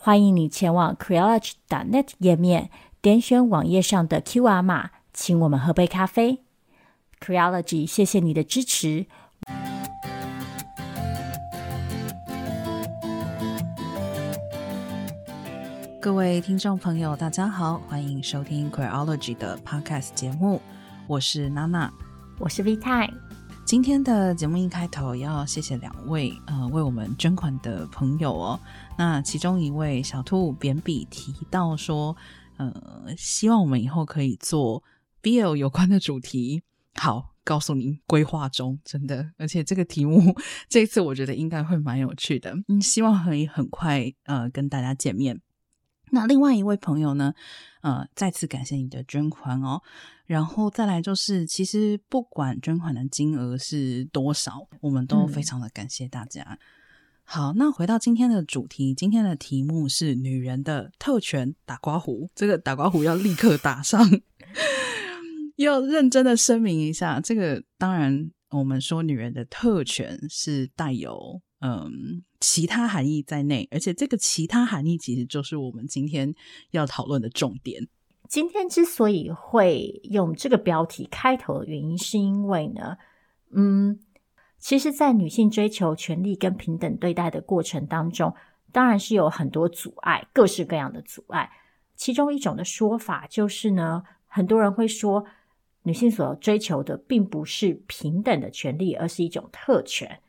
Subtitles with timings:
[0.00, 2.70] 欢迎你前往 Creology.net 页面，
[3.02, 6.44] 点选网页上的 QR 码，请我们喝杯咖啡。
[7.20, 9.06] Creology，谢谢你的支持。
[16.00, 20.62] 各位听众朋友，大家好，欢迎收听 Creology 的 Podcast 节目，
[21.08, 21.92] 我是娜娜，
[22.38, 23.10] 我是 Vita。
[23.68, 28.58] 今天的节目一开头要谢谢两位呃为我们捐款的朋友哦。
[28.96, 32.16] 那其中一位小兔扁笔提到说，
[32.56, 32.72] 呃，
[33.18, 34.82] 希望我们以后可以做
[35.22, 36.62] BL 有关的主题。
[36.94, 40.34] 好，告诉您，规划中，真的，而且这个题目
[40.66, 42.56] 这次我觉得应该会蛮有趣的。
[42.68, 45.42] 嗯，希望可以很快呃跟大家见面。
[46.10, 47.34] 那另外一位朋友呢，
[47.82, 49.82] 呃，再次感谢你的捐款哦。
[50.26, 56.42] 然后再来就是，其实不管捐款的金额是多少，我们都非常的感谢大家。
[56.42, 56.58] 嗯、
[57.24, 62.28] 好，那回到今天的主题，今天的题目是女人的特权打刮胡。
[62.34, 64.06] 这个打刮胡要立刻打上，
[65.56, 76.34] 要认真的声明一下，这个当然我们说女人的特权是带有嗯其他含义在内，而且这个其他含义其实就是我们今天
[76.70, 77.88] 要讨论的重点。
[78.28, 82.98] 今天之所以会用这个标题开头的原因，是因为呢，
[83.50, 83.98] 嗯，
[84.58, 88.34] 其实，在女性追求权利跟平等对待的过程当中，
[88.70, 91.50] 当然是有很多阻碍，各式各样的阻碍。
[91.96, 95.24] 其中一种的说法就是呢，很多人会说，
[95.84, 100.20] 女性所追求的并不是平等的权利，而是一种特权。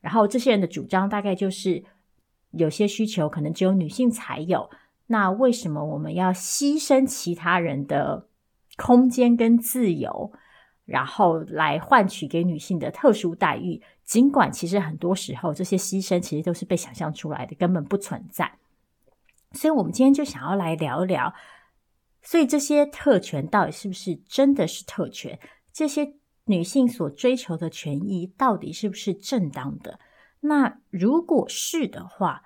[0.00, 1.84] 然后，这些人的主张大概就是，
[2.52, 4.70] 有些需求可能只有女性才有。
[5.08, 8.28] 那为什么我们要牺牲其他人的
[8.76, 10.32] 空间跟自由，
[10.84, 13.82] 然后来换取给女性的特殊待遇？
[14.04, 18.58] 尽管其实很多时候这些牺牲其实都是被想象出来的，根本不存在。
[19.52, 21.32] 所以，我们今天就想要来聊一聊，
[22.22, 25.38] 所以这些特权到底是不是真的是特权？
[25.72, 26.14] 这些
[26.46, 30.00] 女性所追求的权益到底是不是正当的？
[30.40, 32.42] 那如果是的话，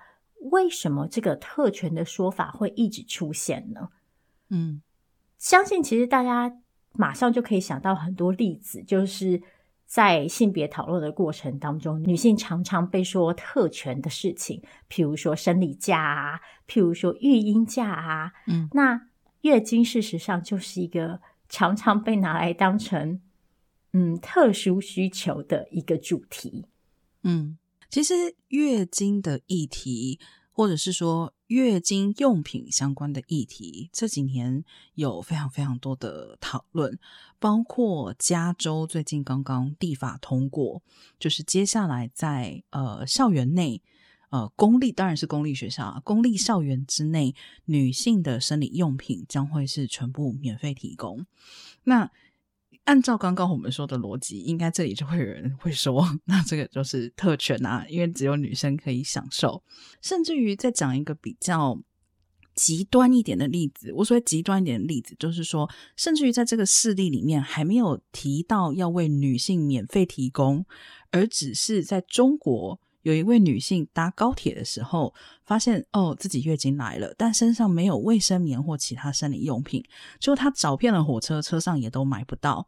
[0.51, 3.89] 为什么这个特权的说法会一直出现呢？
[4.49, 4.81] 嗯，
[5.37, 6.51] 相信其实大家
[6.93, 9.41] 马上就可以想到很多例子，就是
[9.85, 19.07] 在性别讨论的过程当中，女性常常被说特权的事情，譬如说生理假啊，譬如说育婴假啊，嗯，那
[19.41, 23.21] 月经事实上就是一个常常被拿来当成
[23.93, 26.65] 嗯特殊需求的一个主题，
[27.23, 27.57] 嗯。
[27.89, 28.13] 其实
[28.47, 30.17] 月经的议题，
[30.53, 34.63] 或者是说月经用品相关的议题，这几年
[34.93, 36.97] 有非常非常多的讨论，
[37.37, 40.81] 包括加州最近刚刚立法通过，
[41.19, 43.81] 就是接下来在呃校园内，
[44.29, 47.35] 呃公立当然是公立学校啊，公立校园之内，
[47.65, 51.25] 女性的生理用品将会是全部免费提供。
[51.83, 52.09] 那
[52.91, 59.63] 按照刚刚我们说的逻辑，应该这里就会有人会说， 那这个就是特权啊，因为只有女生可以享受。
[60.01, 61.81] 甚至于再讲一个比较
[62.53, 70.65] 极端一点的例子，我所谓极端一点的例子，就是说，甚至于在这个事例里面还没有提到要为女性免费提供，
[71.11, 72.77] 而只是在中国。
[73.03, 75.11] 有一位女性搭高铁的时候，
[75.43, 79.83] 发现哦自己月经来了，但身上没有卫生棉或其他生理用品，
[80.19, 82.67] 就她找遍了火车，车上也都买不到，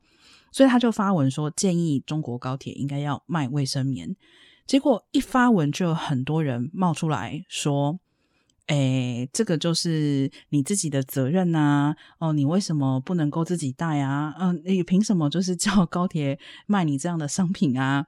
[0.53, 4.15] 所以他就发文说建议中国高铁应该要卖卫生棉。
[4.65, 7.99] 结果一发文就有很多人冒出来说
[8.67, 14.33] ：“诶，这个就是你自己的责任呐，哦，你为什么不能够自己带啊？
[14.39, 18.05] 嗯，你凭什么就是叫高铁卖你这样的商品啊？”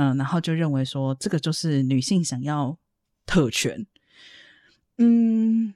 [0.00, 2.76] 嗯，然后就认为说这个就是女性想要
[3.24, 3.86] 特权。
[4.98, 5.74] 嗯，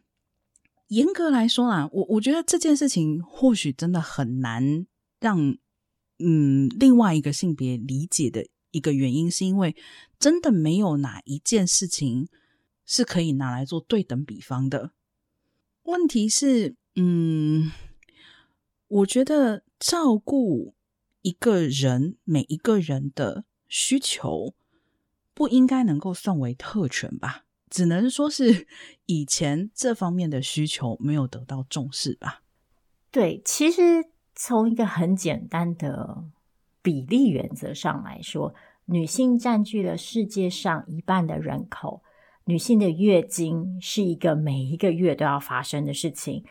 [0.89, 4.87] 严格来说啦，我我觉得这件事情或许真的很难
[5.21, 5.57] 让
[6.25, 9.75] 嗯另外一个性别理解的一个原因，是因为
[10.19, 12.29] 真的没有哪一件事情
[12.87, 14.93] 是可以拿来做对等比方的。
[15.83, 17.73] 问题是，嗯，
[18.89, 20.75] 我觉得照顾
[21.23, 23.45] 一个人，每一个人的。
[23.75, 24.55] 需求
[25.33, 27.47] 不应该能够算为特权吧？
[27.71, 28.67] 只能说是
[29.07, 32.43] 以前这方面的需求没有得到重视吧。
[33.11, 34.12] 对，其实
[34.45, 36.25] 从一个很简单的
[36.83, 38.53] 比例原则上来说，
[38.87, 42.03] 女性占据了世界上一半的人口，
[42.47, 46.45] 女性的月经是一个每一个月都要发生的事情。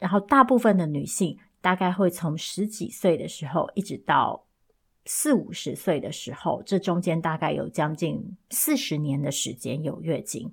[0.00, 4.44] 然后，大部分的女性大概会从十几岁的时候一直到
[5.04, 10.52] 四五十岁的时候，这中间大概有将近四十年的时间有月经。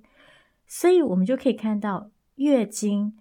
[0.68, 3.18] 所以，我们就可以看到，月经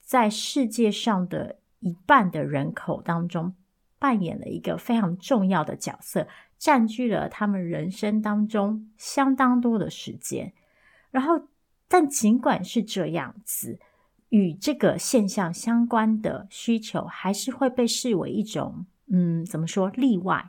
[0.00, 3.54] 在世界上的一半的人口当中
[3.98, 6.26] 扮演了一个非常重要的角色，
[6.58, 10.54] 占据了他们人生当中相当多的时间。
[11.10, 11.48] 然后，
[11.86, 13.78] 但尽管是这样子。
[14.30, 20.48] 与这个现象相关的需求，还是会被视为一种，嗯，怎么说，例外，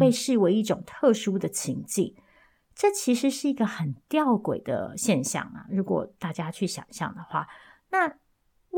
[0.00, 2.14] 被视为一种特殊的情境。
[2.16, 2.22] 嗯。
[2.74, 5.66] 这其实是一个很吊诡的现象啊！
[5.68, 7.46] 如果大家去想象的话，
[7.90, 8.16] 那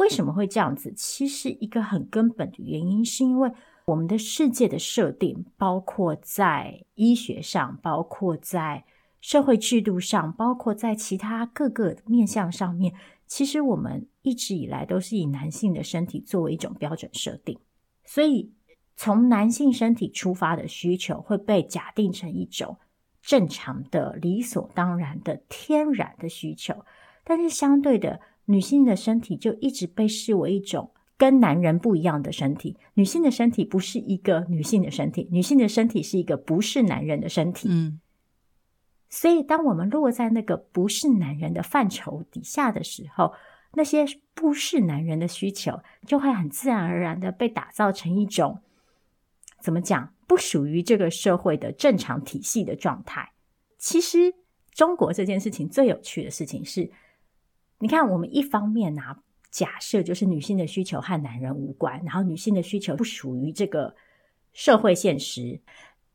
[0.01, 0.91] 为什么会这样子？
[0.97, 3.53] 其实一个很根本的原因，是因为
[3.85, 8.85] 我们的世界的设定，包括在医学上，包括在
[9.21, 12.95] 社会制度上，包括在其他各个面向上面。
[13.27, 17.59] 其实我们一直以来都是以男性的身体作为一种标准设定，
[18.05, 18.51] 所以
[18.97, 22.79] 从男性身体出发的需求会被假定成一种
[23.21, 26.75] 正常的、理所当然的、天然的需求。
[27.23, 28.21] 但是相对的，
[28.51, 32.77] 女性的身体就一直被视为一种跟男人不一样的身体。
[32.95, 37.69] 女性的身体不是一个女性的身体，女性的身体是一个不是男人的身体。
[37.71, 38.01] 嗯。
[39.09, 43.33] 所以，当我们落在那个不是男人的范畴底下的时候，
[43.75, 44.05] 那些
[44.35, 48.61] 不是男人的需求就会很自然而然的被打造成一种
[49.61, 53.33] 怎么讲，不属于这个社会的正常体系的状态。
[53.79, 54.35] 其实，
[54.73, 56.91] 中国这件事情最有趣的事情是，
[57.81, 59.19] 你看，我们一方面拿
[59.51, 63.97] 假设就是女性的需求和男人无关，然后女性的需求不属于这个
[64.53, 65.59] 社会现实，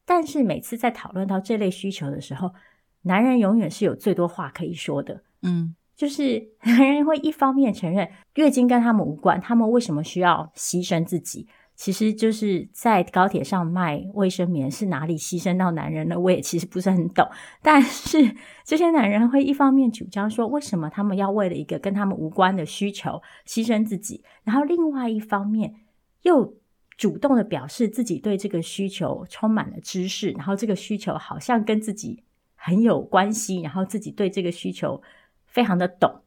[0.06, 2.54] 但是每次在讨论到这类需求的时候，
[3.02, 11.48] 男人永远是有最多话可以说的，嗯，就是 男人会一方面承认月经跟他们无关，他们为什么需要牺牲自己？
[11.76, 16.20] 其实就是在高铁上卖卫生棉是哪里牺牲到男人了？
[16.20, 17.28] 我也其实不是很懂。
[17.62, 24.24] 但是这些男人会一方面主张说，为什么他们要为了一个跟他们无关的需求牺牲自己？
[24.44, 25.76] 然后另外一方面
[26.22, 26.56] 又
[26.98, 32.24] 主动的表示自己对这个需求充满了知识，然后这个需求好像跟自己。
[32.58, 35.00] 很有关系，然后自己对这个需求
[35.46, 36.22] 非常的懂。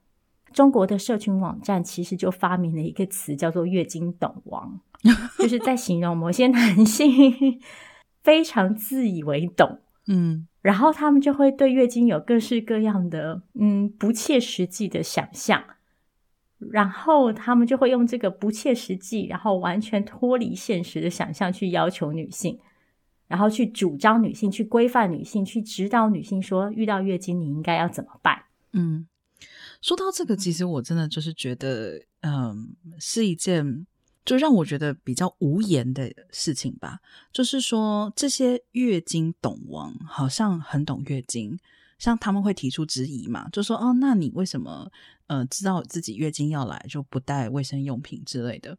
[0.53, 4.79] 中国的社群网站其实就发明了一个词，叫做“月经懂王”，
[5.39, 7.61] 就是在形容某些男性
[8.23, 15.65] 非常自以为懂，嗯，然后他们就会对月经有各式各样的嗯不切实际的想象，
[16.59, 22.59] 然后他们就会用这个不切实际，然后完全脱离现实的想象去要求女性。
[23.29, 28.45] 然后去主张女性，去规范女性，去指导女性，说遇到月经你应该要怎么办？
[28.73, 29.07] 嗯，
[29.83, 33.87] 说到这个，其实我真的就是觉得，嗯，是一件
[34.29, 37.01] 就让我觉得比较无言的事情吧。
[37.33, 41.59] 就是说，这些月经懂王好像很懂月经，
[41.99, 44.93] 像他们会提出质疑嘛，就说哦，那你为什么
[45.29, 48.77] 呃知道自己月经要来就不带卫生用品之类的？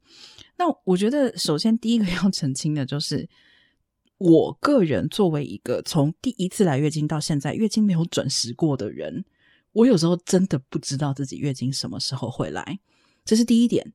[0.58, 3.28] 那我觉得，首先第一个 要澄清的就是。
[4.22, 9.24] 我个人作为一个从第一次来月经到现在月经没有准时过的人，
[9.72, 12.82] 我有时候真的不知道自己月经什么时候会来，
[13.24, 13.94] 这是第一点。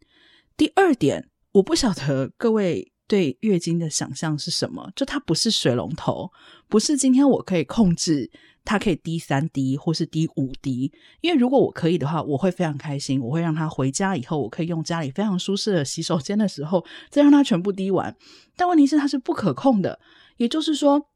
[0.56, 6.28] 第二点，我不晓得各位对月经的想象是什么，就它不是水龙头，
[6.68, 8.28] 不是今天我可以控制
[8.64, 18.16] 它可以滴三滴或是滴五滴，因为如果我可以的话，我会非常开心，我会让它回家以后，我可以用家里非常舒适的洗手间的时候再让它全部滴完。
[18.56, 20.00] 但问题是它是不可控的，
[20.38, 21.06] 也就是说，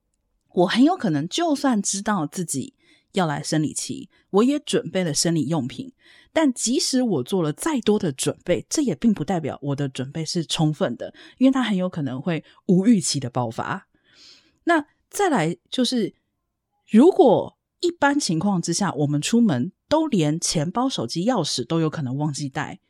[0.54, 2.74] 我很有可能就算知道自己
[3.18, 5.92] 要来生理期，我也准备了生理用品，
[6.32, 13.88] 但即使我做了再多的准备，这也并不代表我的准备是充分的，因为它很有可能会无预期的爆发。
[14.64, 16.14] 那再来就是，
[16.90, 22.80] 如果一般情况之下，我们出门都连钱包、手机、钥匙都有可能忘记带，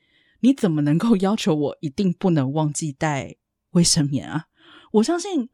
[0.41, 3.37] 你怎么能够要求我一定不能忘记带？
[3.73, 4.47] 卫生棉啊，
[4.93, 5.51] 我相信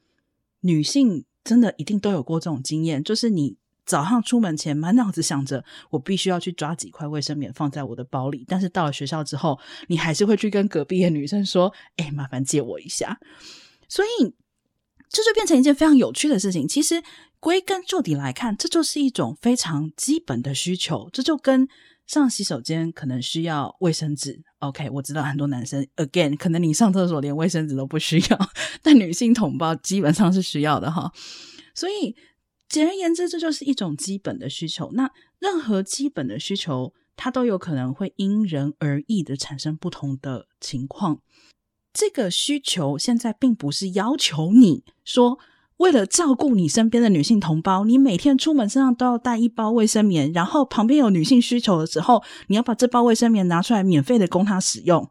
[0.60, 13.18] 女性真的一定都有过这种经验，就是你早上出门前满脑子想着我必须要去抓几块卫生棉放在我的包里，但是到了学校之后，你还是会去跟隔壁的女生说：“哎，麻烦借我一下。”
[13.88, 14.34] 所以
[15.08, 16.66] 这就变成一件非常有趣的事情。
[16.66, 17.02] 其实
[17.38, 21.08] 归根究底来看，这就是一种非常基本的需求。
[21.12, 21.68] 这就跟
[22.06, 24.42] 上洗手间可能需要卫生纸。
[24.58, 28.50] OK，我知道很多男生，again，可能你上厕所连卫生纸都不需要，
[28.82, 31.12] 但女性同胞基本上是需要的哈。
[31.74, 32.16] 所以
[32.68, 34.90] 简而言之，这就是一种基本的需求。
[34.94, 41.20] 那任何基本的需求，它都有可能会因人而异的产生不同的情况。
[41.92, 45.38] 这个需求现在并不是要求你说，
[45.76, 55.08] 为了照顾你身边的女性同胞，你每天出门身上都要带一包卫生棉，然后旁边有女性需求的时候，你要把这包卫生棉拿出来免费的供她使用。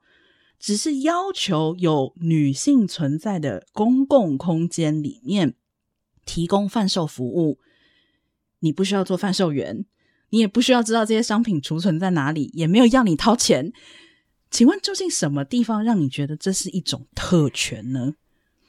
[0.60, 5.56] 只是要求有女性存在的公共空间里面
[6.26, 7.60] 提供贩售服务，
[8.60, 9.86] 你不需要做贩售员，
[10.30, 13.72] 你也不需要知道这些商品储存在哪里，也没有要你掏钱。
[14.50, 18.16] 请问，究竟什么地方让你觉得这是一种特权呢？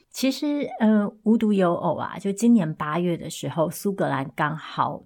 [0.09, 5.03] 其实，呃，无独有偶啊，就今年八月的时候，苏格兰刚好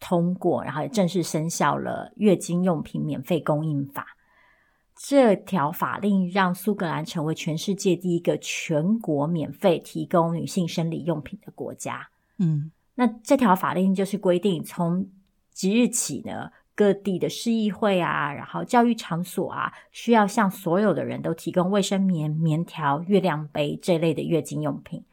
[0.00, 4.02] 通过，然后也正式生效了《月经用品免费供应法》。
[5.04, 12.08] 这条法令让苏格兰成为全世界第一个全国免费提供女性生理用品的国家。
[12.38, 15.08] 嗯，那这条法令就是规定，从
[15.52, 16.52] 即日起呢。
[16.74, 25.04] 各地的市议会啊，然后教育场所啊，需要向所有的人都提供卫生棉、棉条、月亮杯这类的月经用品。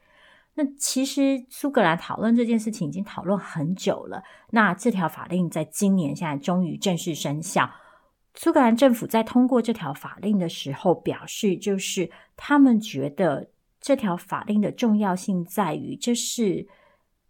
[0.54, 4.22] 那其实苏格兰讨论这件事情已经讨论很久了。
[4.50, 7.70] 那这条法令在今年现在终于正式生效。
[8.34, 16.66] 苏格兰政府在通过这条法令的时候表示，就是他们觉得这条法令的重要性在于，这是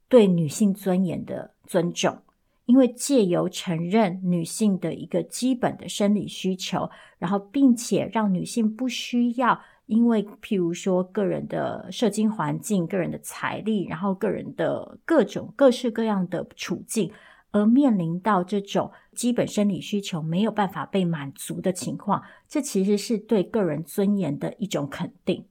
[0.08, 2.18] 对女性尊严的尊重。
[2.66, 6.88] 因为借由承认女性的一个基本的生理需求，
[7.18, 17.10] 然后并且让女性不需要因为譬如说个人的社经环境、个人的财力，然后个人的各种各式各样的处境，
[17.50, 25.44] 而面临到这种基本生理需求没有办法被满足的情况，这其实是对个人尊严的一种肯定。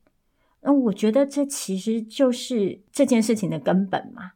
[0.61, 4.31] 那我觉得这其实就是这件事情的根本嘛。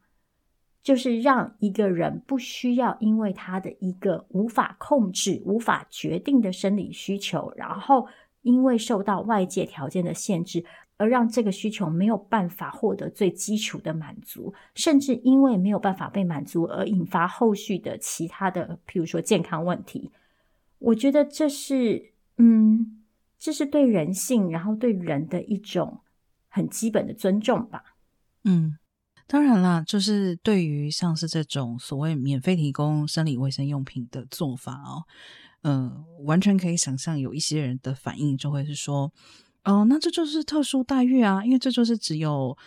[0.83, 8.07] 就是让一个人不需要因为他的一个无法控制、无法决定的生理需求，然后
[8.43, 10.63] 因为受到外界条件的限制，
[11.03, 20.09] 而让这个需求没有办法获得最基础的满足，甚至因为没有办法被满足而引发后续的其他的，譬如说健康问题。
[20.79, 23.03] 我觉得这是，嗯，
[23.37, 25.99] 这是对人性，然后对人的一种
[26.47, 27.95] 很基本的尊重吧。
[28.45, 28.77] 嗯。
[29.25, 35.03] 当然啦，就是对于像是这种所谓免费提供生理卫生用品的做法哦，
[35.63, 39.11] 嗯、完全可以想象有一些人的反应就会是说，
[39.63, 42.57] 哦、呃，那这就是特殊待遇啊，因为这就是只有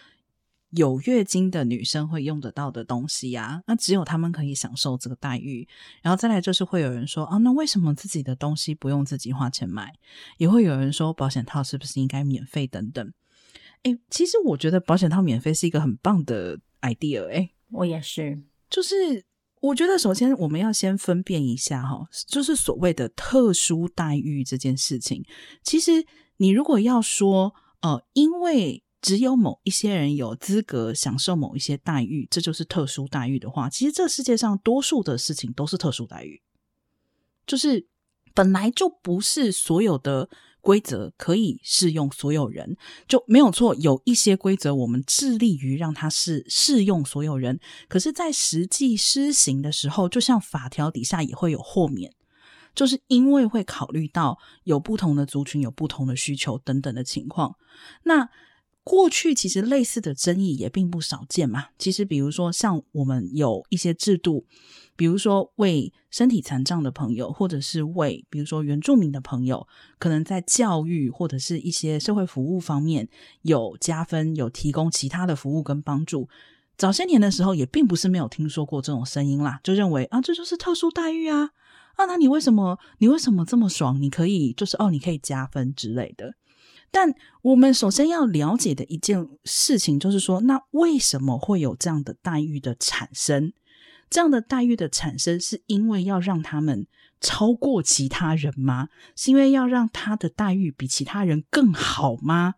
[0.70, 5.66] 有月经的女生会用得到的东西呀、啊，那只有他们可以享受这个待遇。
[6.02, 9.92] 然后再来就是会有人说，啊，那为什么自己的东西不用自己花钱买？
[10.38, 13.12] 也会有人说，保险套是不是应该免费等等。
[13.82, 17.28] 哎，其实我觉得保险套免费是一个很棒的 idea。
[17.30, 18.42] 哎，我也是。
[18.68, 19.24] 就是
[19.60, 25.24] 我觉得，首先我们要先分辨一下哈，就是所谓的特殊待遇这件事情。
[25.62, 26.04] 其实
[26.38, 36.42] 你如果要说，呃，因为只有某一些人有资格享受某一些待遇，这就是特殊待遇的话，其实这世界上多数的事情都是特殊待遇，
[37.46, 37.86] 就是
[38.34, 40.28] 本来就不是所有的。
[40.62, 42.76] 规则可以适用所有人，
[43.06, 43.72] 就没有错。
[43.76, 52.12] 有一些规则，我们致力于让它是适用所有人，可是，在实际施行的时候，就像法条底下也会有豁免，
[52.76, 57.56] 就是因为会考虑到有不同的族群、有不同的需求等等的情况。
[58.04, 58.28] 那
[58.84, 61.70] 过去其实类似的争议也并不少见嘛。
[61.76, 64.46] 其实，比如说像我们有一些制度。
[64.98, 69.68] 比如说，为身体残障的朋友，或者是为比如说原住民的朋友，
[69.98, 73.06] 可能在教育或者是一些社会服务方面
[73.42, 76.30] 有加分，有提供其他的服务跟帮助。
[76.78, 81.50] 早些年的时候，也并不是没有听说过这种声音啦，就认为啊，这就是特殊待遇啊，
[81.96, 84.00] 啊，那你为什么你为什么这么爽？
[84.00, 86.34] 你可以就是哦，你可以加分之类的。
[86.90, 87.12] 但
[87.42, 93.52] 我们首先要了解的一件事情，就是说，那为什么会有这样的待遇的产生？
[94.08, 96.86] 这样的待遇的产生，是因为要让他们
[97.20, 98.88] 超过其他人吗？
[99.16, 102.54] 是因为要让他的待遇比其他人更好吗？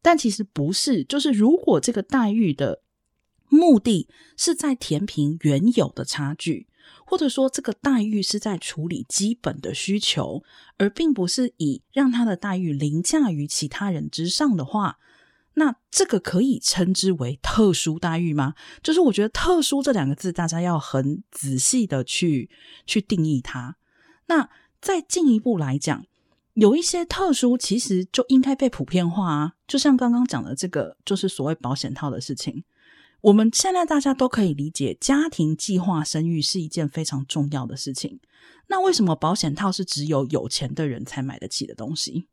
[0.00, 2.82] 但其实不是，就是如果这个待遇的
[3.48, 6.68] 目的是在填平原有的差距，
[7.04, 10.42] 或者说这个待遇是在处理基本的需求，
[10.78, 14.98] 而并不是以让他的待遇凌驾于其他人之上的话，
[15.54, 18.54] 那这个可以称之为特殊待遇吗？
[18.82, 22.48] 就是我觉得“特殊”这两个字，大家要很仔细的去
[22.86, 23.76] 去定义它。
[24.26, 24.48] 那
[24.80, 26.06] 再进一步来讲，
[26.54, 29.52] 有一些特殊其实就应该被普遍化啊。
[29.66, 32.62] 就像刚刚讲的这个，就是所谓保险套的事情。
[33.22, 38.20] 我们现在大家都可以理解，家庭计划生育是一件非常重要的事情。
[38.68, 42.28] 那为什么保险套是只有有钱的人才买得起的东西？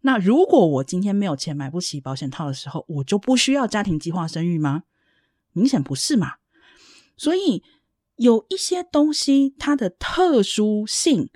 [0.00, 4.84] 那如果我今天没有钱买不起保险套的时候，我就不需要家庭计划生育吗？
[5.52, 6.34] 明显不是嘛。
[7.16, 7.62] 所以
[8.16, 11.30] 有一些东西它的特殊性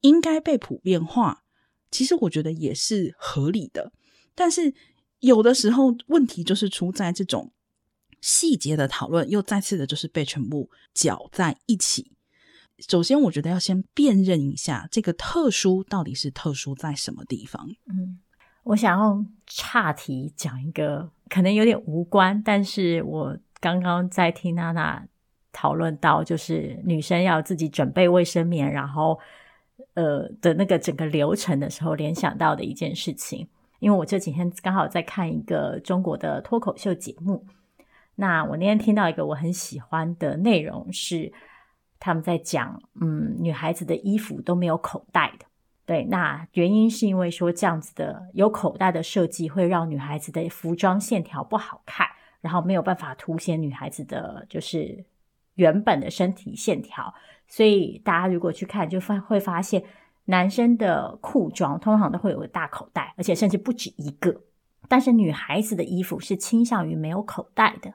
[0.00, 1.44] 应该被普遍化，
[1.90, 3.92] 其实我觉得也是合理的。
[4.34, 4.74] 但是
[5.20, 7.52] 有的时候问题就是出在这种
[8.22, 12.12] 细节的讨论，又再次的就是被全部搅在一起。
[12.88, 17.68] 首先，我觉得要先辨认一下这个特殊到底是特殊在什么地方。
[17.86, 18.18] 嗯，
[18.64, 25.06] 我想要岔题讲一个可能有点无关，但是我刚刚在听娜娜
[25.52, 29.18] 讨论到，就是女生要自己准备卫生棉，然后
[29.94, 33.46] 呃的那个整个流程的时候，联想到的一件事情。
[33.78, 37.44] 因为我这几天刚好在看一个中国的脱口秀节目，
[38.22, 41.32] 那我那天听到一个我很喜欢的内容是。
[42.04, 45.46] 他们在讲，嗯，女孩子的衣服都没有口袋的，
[45.86, 52.04] 对，那原因是因为说这样子的有口袋的设计会让女孩子的服装线条不好看，
[52.40, 55.04] 然后没有办法凸显女孩子的就是
[55.54, 57.14] 原本的身体线条，
[57.46, 59.84] 所以大家如果去看，就发会发现
[60.24, 64.42] 男生的裤装通常都会有个大口袋，而且甚至不止一个，
[64.88, 67.94] 但是女孩子的衣服是倾向于没有口袋的，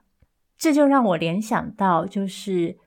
[0.58, 2.78] 这就让我联想到就是。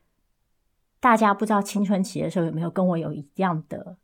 [1.03, 3.97] 大家不知道青春期的时候有没有跟我有一样的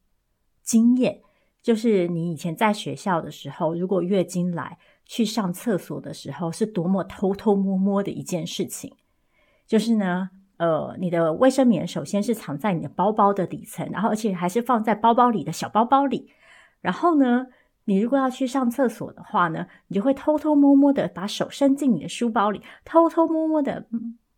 [0.63, 1.21] 经验？
[1.63, 8.95] 就是你以前在学校的时候，如果月经来去上厕所的时候，是多么偷偷摸摸的一件事情。
[9.67, 16.31] 就是呢，呃，你的卫生棉首先是藏在你的包包的底层，然后而且还是放在包包里的小包包里。
[16.81, 17.49] 然后呢，
[17.87, 23.87] 你如果要去上厕所的话呢，你就会偷偷摸摸的把手伸进你的书包里，偷偷摸摸的。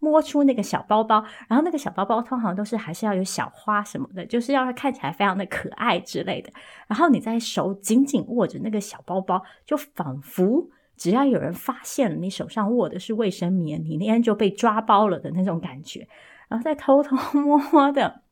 [0.00, 6.52] 摸出那个小包包，然后那个小包包通常都是还是要有小花什么的，就是要看起来非常的可爱之类的。
[6.86, 16.06] 然后你在手紧紧握着那个小包包，就仿佛只要有人发现你手上握的是卫生棉，你那天就被抓包了的那种感觉。
[16.46, 18.22] 然后再偷偷摸摸的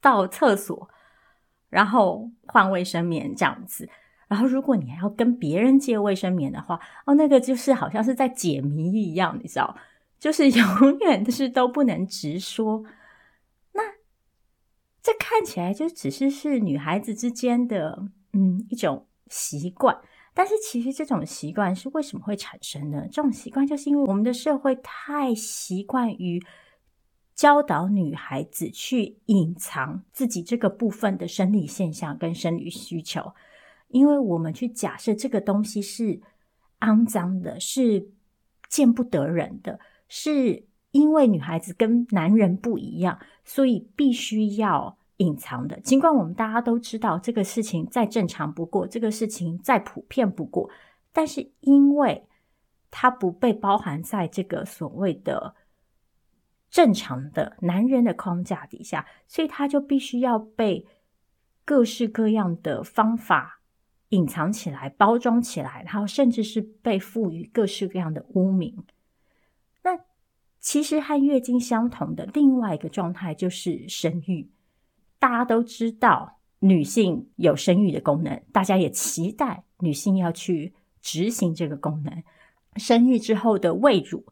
[0.00, 0.88] 到厕所，
[1.68, 3.86] 然后换卫生棉这样子。
[4.34, 9.76] 然后如果你还要跟别人借卫生棉的话，哦，那个就是好像是在解谜一样，你知道。
[10.18, 12.82] 就是永远的是都不能直说，
[13.72, 13.82] 那
[15.02, 19.94] 这看起来就只是是女孩子之间的嗯一种习惯，
[20.32, 23.02] 但是其实这种习惯是为什么会产生呢？
[23.12, 26.42] 这种习惯就是因为我们的社会太习惯于
[27.34, 33.34] 教导女孩子去隐藏自己这个部分的生理现象跟生理需求，
[33.94, 36.20] 因为我们去假设这个东西是
[36.80, 38.08] 肮脏的，是
[38.68, 39.78] 见不得人的。
[40.08, 45.78] 是因为女孩子跟男人不一样，所以必须要隐藏的。
[45.80, 50.68] 尽管我们大家都知道这个事情再正常不过，这个事情再普遍不过，
[51.12, 52.26] 但是因为
[52.90, 55.54] 它不被包含在这个所谓的
[56.68, 60.84] 正常的男人的框架底下，所以它就必须要被
[61.64, 63.53] 各式各样的方法
[64.14, 68.84] 隐藏起来、包装起来，然后甚至是被赋予各式各样的污名。
[69.82, 69.98] 那
[70.60, 74.50] 其实和月经相同的另外一个状态就是生育。
[75.18, 82.22] 大家都知道女性有生育的功能，大家也期待女性要去执行这个功能。
[82.76, 84.24] 生育之后的喂乳，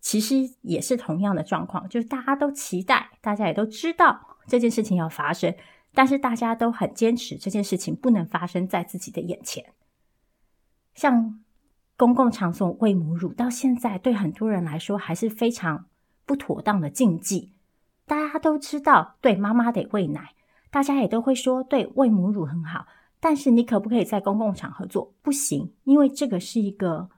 [0.00, 5.54] 其实也是同样的状况，就是大家都期待，大家也都知道这件事情要发生，
[5.96, 9.72] 但是大家都很坚持这件事情不能发生在自己的眼前，
[10.94, 11.40] 像。
[11.98, 15.86] 公共场所喂母乳到现在对很多人来说还是非常
[16.26, 17.54] 不妥当的禁忌。
[18.04, 20.34] 大家都知道，对妈妈得喂奶，
[20.70, 22.86] 大家也都会说，对喂母乳很好。
[23.18, 25.14] 但是你可不可以在公共场合做？
[25.22, 27.08] 不行，因为这个是一个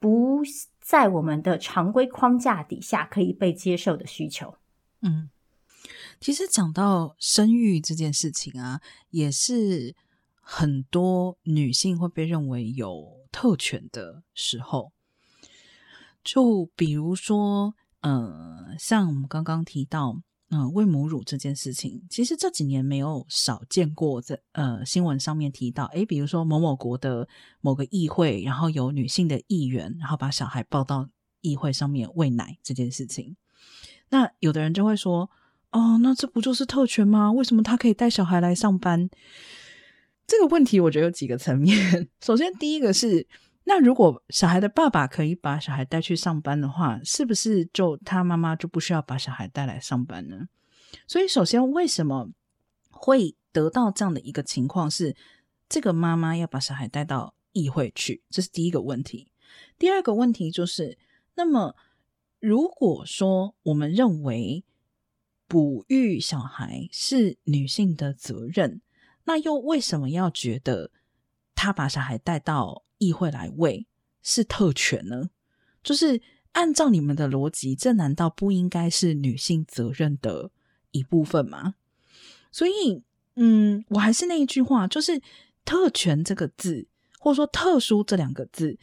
[0.00, 0.42] 不
[0.80, 4.56] 在我们的常规框架底下可以被接受的需求。
[5.02, 5.30] 嗯，
[6.20, 9.94] 其实讲到生育这件事情啊，也是
[10.40, 13.18] 很多女性会被认为有。
[13.30, 14.90] 特权的时候，
[16.24, 27.28] 就比如说，呃，像我们刚刚提到，嗯、喂母乳这件事情，其实这几年没有少见过在呃新闻上面提到，诶，比如说某某国的
[27.60, 31.06] 某个议会，然后有女性的议员，然后把小孩抱到
[31.42, 33.36] 议会上面喂奶这件事情。
[34.08, 35.30] 那有的人就会说，
[35.70, 37.30] 哦，那这不就是特权吗？
[37.30, 39.08] 为什么他可以带小孩来上班？
[40.26, 42.08] 这个问题我觉得有几个层面。
[42.20, 43.26] 首先，第一个是，
[43.64, 50.48] 那如果小孩的爸爸可以把小孩带去上班的话，是不是就他妈妈就不需要把小孩带来上班呢？
[51.06, 52.30] 所以，首先为什么
[52.90, 55.14] 会得到这样的一个情况是，
[55.68, 58.22] 这个妈妈要把小孩带到议会去？
[58.30, 59.30] 这是第一个问题。
[59.78, 60.96] 第二个问题就是，
[61.34, 61.74] 那么
[62.40, 64.64] 如果说我们认为
[65.48, 68.82] 哺育小孩是女性的责任，
[69.24, 70.90] 那又为什么要觉得
[71.54, 73.86] 他把小孩带到议会来喂
[74.22, 75.30] 是特权呢？
[75.82, 76.20] 就是
[76.52, 80.50] 按照你们的逻辑，这难道不应该是女性责任的
[80.90, 81.76] 一部分吗？
[82.52, 83.02] 所以，
[83.36, 85.22] 嗯，我还是那一句话，就是
[85.64, 86.86] “特权”这个字，
[87.18, 88.78] 或者说“特殊”这两个字，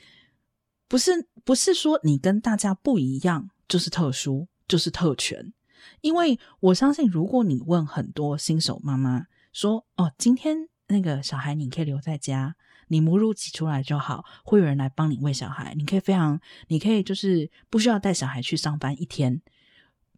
[0.87, 5.53] 不是不是说你跟大家不一样就是特殊，就是特权。
[6.01, 12.55] 因为我相信，如果你问很多新手妈妈说：“哦，今天那个小孩你可以留在家。”
[12.89, 15.73] 你母乳挤出来就好，会有人来帮你喂小孩。
[15.75, 19.41] 你可以非常，你可以就是不需要带小孩去上班一天。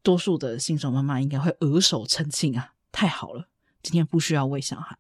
[0.04, 3.48] 多数的新手妈妈应该会额手称庆啊，太好了，
[3.82, 4.98] 今天不需要喂小孩。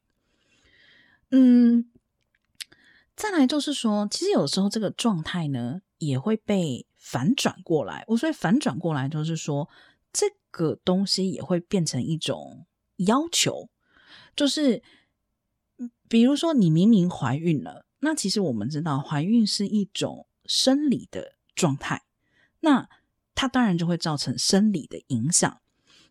[1.31, 1.91] 嗯，
[3.17, 8.05] 再来就是说，其实有时候这个状态呢也会被反转过来。
[8.07, 9.67] 我所以反转过来就是说，
[10.17, 13.69] 这个东西也会变成一种要求，
[14.35, 14.81] 就是。
[16.09, 22.05] 比如说，你明明怀孕了，那其实我们知道，怀孕是一种生理的状态，
[22.61, 22.87] 那
[23.35, 25.59] 它当然就会造成生理的影响。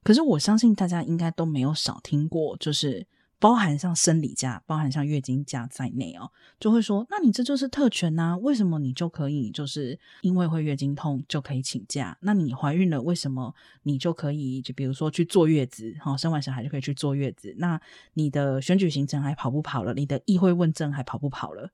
[0.03, 3.07] 可是我相信大家应该都没有少听过，就是。
[3.39, 8.37] 包含像生理假，包含像月经假在内哦，就会说，那你这就是特权呐、啊？
[8.39, 12.17] 为什么你就可以就是因为会月经痛就可以请假？
[12.23, 17.55] 那你怀孕了，为什么你就可以就比如说去坐月子，好，生完小孩就可以去坐月子？
[17.59, 17.81] 那
[18.15, 19.93] 你的选举行程还跑不跑了？
[19.93, 21.71] 你的议会问政还跑不跑了？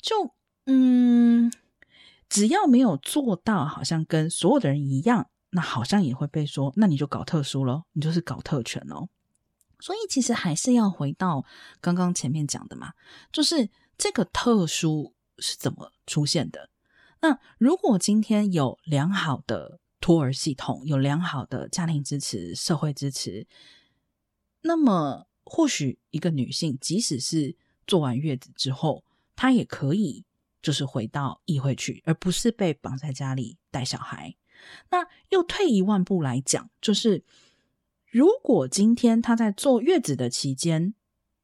[0.00, 0.34] 就
[0.66, 1.52] 嗯，
[2.28, 9.08] 只要没有做到，好像跟所有的人一样，那好像也会被说，那你就搞特殊咯，你就是搞特权哦。
[9.80, 11.44] 所以其实还是要回到
[11.80, 12.92] 刚刚前面讲的嘛，
[13.32, 16.70] 就是这个特殊是怎么出现的？
[17.22, 23.46] 那如果今天有良好的托儿系统，有良好的家庭支持、社会支持，
[24.62, 30.24] 那么或许一个女性即使是坐完月子之后，她也可以
[30.62, 34.36] 就是回到议会去，而不是被绑在家里带小孩。
[34.90, 37.24] 那又退一万步来讲，就是。
[38.10, 40.94] 如果今天她在坐月子的期间，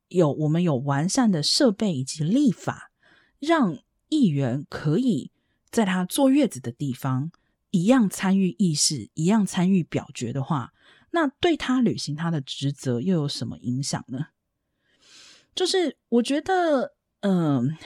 [0.09, 2.91] 有我们有完善的设备以及立法，
[3.39, 5.31] 让议员可以
[5.71, 7.31] 在她坐月子的地方
[7.71, 10.73] 一样参与议事，一样参与表决的话，
[11.13, 14.27] 那对她履行她的职责又有什么影响呢？
[15.55, 17.77] 就是我觉得，嗯、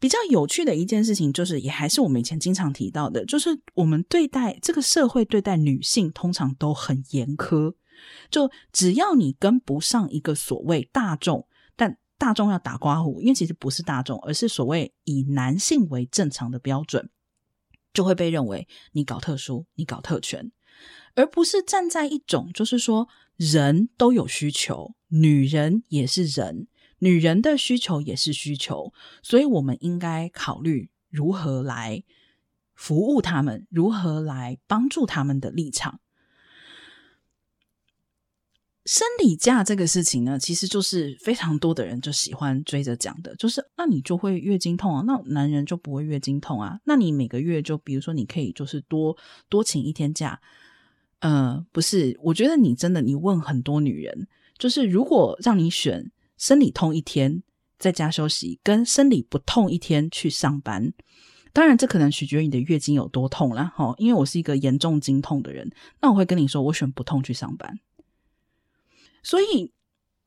[0.00, 7.74] 比较有趣的一件事情，就是也还是我们以前经常提到的，就是我们对待这个社会对待女性，通常都很严苛。
[8.30, 17.10] 就只要你跟不上一个所谓大众，但大众要打刮胡，因为其实不是大众，而是所谓以男性为正常的标准，
[17.92, 20.52] 就会被认为你搞特殊，你搞特权，
[21.14, 32.02] 而不是站在一种就是说人都有需求，女人也是人，女人的需求也是需求，所以我们应该考虑如何来
[32.74, 36.00] 服务他们，如何来帮助他们的立场。
[38.84, 49.16] 生理假这个事情呢，其实就是非常多的人就喜欢追着讲的，就是那你就会月经痛啊，那男人就不会月经痛啊，那你每个月就比如说你可以就是多
[49.48, 50.38] 多请一天假，
[51.20, 57.42] 呃，不是，我觉得你真的你问很多女人，就是如果让你选生理痛一天
[57.78, 60.92] 在家休息，跟生理不痛一天去上班，
[61.54, 67.80] 当然这可能取决于你的月经有多痛啦，哦，因为我是一个严重经痛的人，那我会跟你说，我选不痛去上班。
[69.24, 69.72] 所以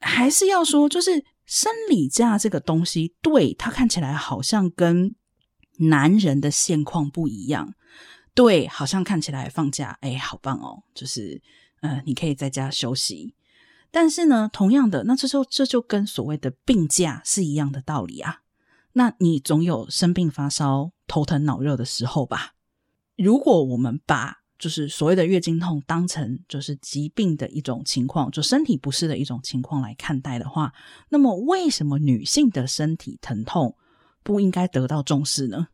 [0.01, 5.15] 还是要说，就是生理假这个东西，对，它看起来好像跟
[5.77, 7.73] 男人的现况不一样，
[8.33, 11.41] 对，好像看起来放假，哎，好棒哦，就是
[11.81, 13.36] 呃，你可以在家休息。
[13.89, 18.41] 但是呢，同样的，那这就这就跟所谓的病假是一样的道理啊。
[18.93, 22.55] 那你总有生病发烧、头疼脑热的时候吧？
[23.15, 30.74] 如果我们把就是所谓的月经痛当成就是疾病的一种情况，就身体不适的一种情况来看待的话，
[31.10, 33.76] 那么为什么女性的身体疼痛
[34.24, 35.67] 不应该得到重视呢？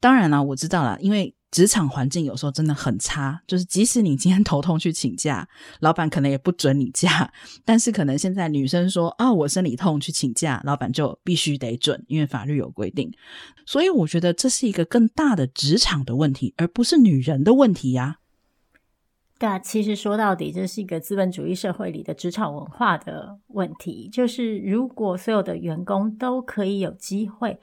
[0.00, 1.34] 当然了，我知道了，因为。
[1.50, 5.48] 职场环境有时候真的很差，就是即使你今天头痛去请假，
[5.80, 7.32] 老板可能也不准你假。
[7.64, 13.12] 但是可能现在女生说啊，我生理痛去请假，老板就必须得准，因为法律有规定。
[13.66, 18.18] 所以我觉得这是一个更大的职场的问题，而不是女人的问题呀。
[19.36, 24.08] 对啊，其实说到底，这是一个资本主义社会里的职场文化的问题。
[24.12, 27.58] 就是如果所有的员工都可以有机会。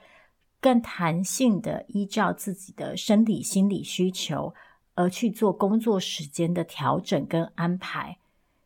[0.60, 4.52] 更弹性的依照自己的生理心理需求
[4.94, 8.18] 而去做工作时间的调整跟安排。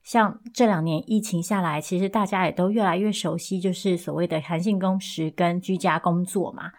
[0.03, 6.73] 像这两年疫情下来，其实大家也都越来越熟悉，就是所谓的弹性工时跟居家工作嘛。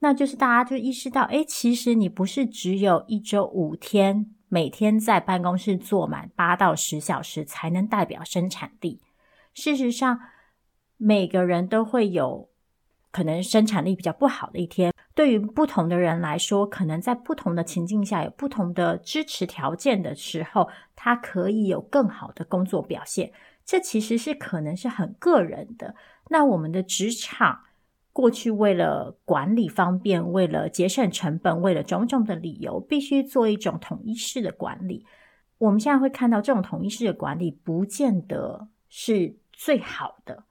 [0.00, 9.00] 那就是大家就意识到，诶，其实你不是只有一周五天，每天在办公室坐满八到十小时才能代表生产力。
[9.54, 10.20] 事实上，
[10.98, 12.48] 每个人都会有。
[13.10, 23.32] 可能生产力比较不好的一天，对于不同的人来说，可能在不同的情境下有不同的支持条件的时候，他可以有更好的工作表现。
[23.64, 25.94] 这其实是可能是很个人的。
[26.30, 27.60] 那我们的职场
[28.12, 35.04] 过去为了管理方便，为了节省成本，为了种种的理由，必须做一种统一式的管理。
[35.58, 40.44] 我们现在会看到这种统一式的管理，不见得是最好的。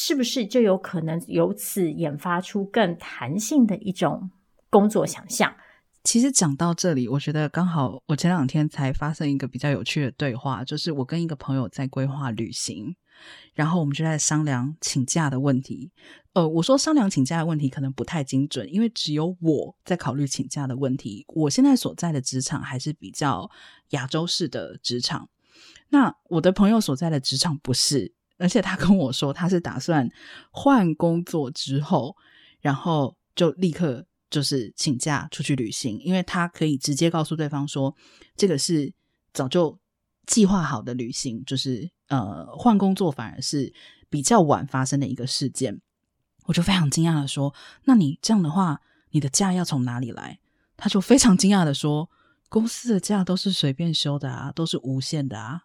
[0.00, 4.30] 是不是就有可能由此研发出更弹性的一种
[4.70, 5.52] 工作想象？
[6.04, 12.94] 其实讲到这里，我觉得刚好我前两天才发生一个比较有趣的对话，就是我跟一个朋友在规划旅行，
[13.54, 15.90] 然后我们就在商量请假的问题。
[16.34, 21.24] 呃，我说商量请假的问题可能不太精准，因为只有我在考虑请假的问题。
[21.26, 23.50] 我现在所在的职场还是比较
[23.88, 25.28] 亚洲式的职场，
[25.88, 28.14] 那我的朋友所在的职场不是。
[28.38, 30.08] 而且他跟我说，他是打算
[30.50, 32.16] 换工作之后，
[32.60, 37.94] 然后就立刻就是请假出去旅行，因为他可以直接告诉对方说，
[38.36, 38.92] 这个是
[39.32, 39.78] 早就
[40.26, 43.72] 计划好的旅行，就是呃换工作反而是
[44.08, 45.80] 比较晚发生的一个事件。
[46.44, 50.38] 我就非常惊讶的说：“那你这样的话，你的假要从哪里来？”
[50.78, 52.08] 他就非常惊讶的说
[52.48, 55.64] ：“公司的假都是随便休的啊，都是无限的啊。”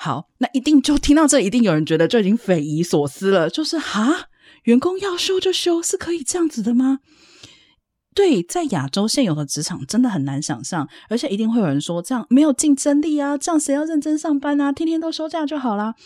[0.00, 3.50] 好，那一定就听到这，一定有人觉得就已经匪夷所思了。
[3.50, 4.28] 就是哈，
[4.62, 7.00] 员工要休就休，是可以这样子的吗？
[8.14, 14.70] 对，在亚洲现有的职场真的很难想象，而且一定会有人说这样没有竞争力啊，这样谁要认真上班啊？
[14.70, 15.96] 天天都休假就好啦。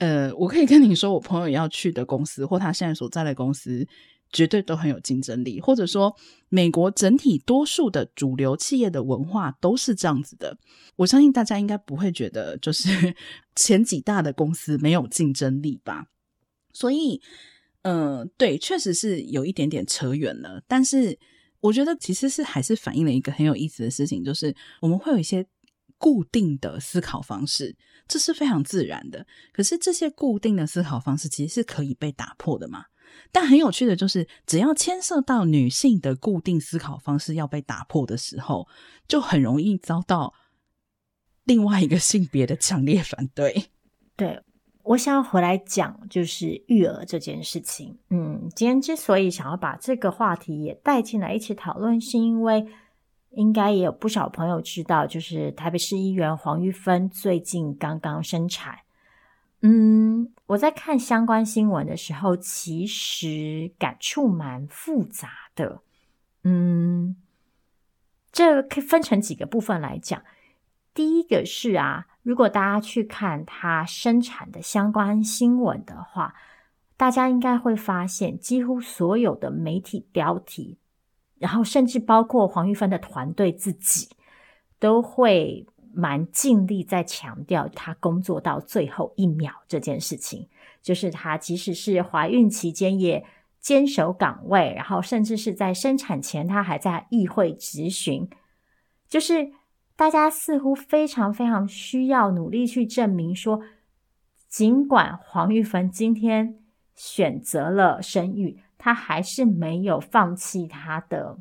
[0.00, 3.88] 呃，我可以跟你说，我朋友要去的公司或他现在所在的公司。
[4.32, 6.14] 绝对都很有竞争力，或者说，
[6.48, 10.56] 美国整体多数的主流企业的文化都是这样子的。
[10.96, 13.14] 我相信大家应该不会觉得，就是
[13.56, 16.06] 前几大的公司没有竞争力吧？
[16.72, 17.20] 所以，
[17.82, 20.62] 嗯、呃，对，确实是有一点点扯远了。
[20.68, 21.18] 但是，
[21.60, 25.46] 我觉得其实是还是反映了一个很有意思的事情，就是我们会有一些
[25.96, 27.74] 固定的思考方式，
[28.06, 29.26] 这是非常自然的。
[29.52, 32.84] 可是，这些固定的思考方式其实是可以被打破的嘛？
[33.30, 38.66] 但很有趣的就是，只要牵涉到女性的固定思考方式要被打破的时候，
[39.06, 40.34] 就很容易遭到
[41.44, 43.70] 另外一个性别的强烈反对。
[44.16, 44.42] 对，
[44.82, 47.98] 我想要回来讲，就是育儿这件事情。
[48.10, 52.66] 嗯，今天之所以想要把这个话题也带进来一起讨论，是因为
[53.30, 58.78] 应该也有不少朋友知道，就是台北市议员黄玉芬最近刚刚生产。
[59.60, 65.82] 嗯，我在看相关新闻的时候，其实感触蛮复杂的。
[66.44, 67.16] 嗯，
[68.30, 70.22] 这可以分成几个部分来讲。
[70.94, 76.34] 第一个是啊，如果大家去看它生产的相关新闻的话，
[76.96, 80.78] 大家应该会发现，几乎所有的媒体标题，
[81.38, 84.08] 然后甚至包括黄玉芬的团队自己，
[84.78, 85.66] 都会。
[85.92, 90.48] 蛮尽力在强调她工作到最后一秒这件事情，
[90.82, 93.24] 就是她即使是怀孕期间也
[93.60, 98.28] 坚守岗位，然后甚至是在生产前，她还在议会质询。
[99.08, 99.52] 就是
[99.96, 103.60] 大家似乎非常非常需要努力去证明说，
[104.48, 106.58] 尽管黄玉芬今天
[106.94, 111.38] 选择了生育，她还是没有放弃她的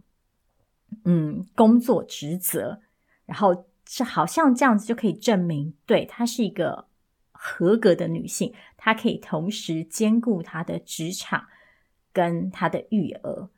[1.04, 2.82] 嗯工作职责，
[3.26, 3.66] 然后。
[3.88, 6.86] 是好像这样子就可以证明，对，她是一个
[7.32, 11.46] 合格的女性，她可以同时兼顾她的职场
[12.12, 13.50] 跟她的育儿。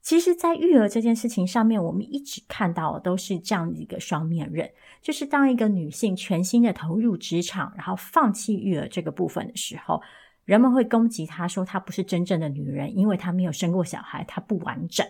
[0.00, 4.68] 其实，在育儿这件事情上面，我们一直看到都是这样一个双面刃，
[5.00, 10.02] 就是当一个女性全心的投入职场，然后放弃育儿这个部分的时候，
[10.44, 15.06] 人们会攻击她说她不是真正的女人，因为她没有生过小孩，她不完整，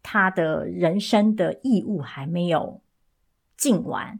[0.00, 2.80] 她的人生的义务还没有
[3.60, 4.18] 尽完。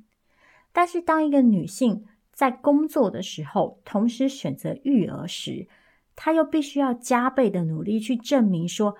[0.71, 5.67] 但是，当一个女性在工作的时候，同时选择育儿时，
[6.15, 8.97] 她又必须要加倍的努力去证明说，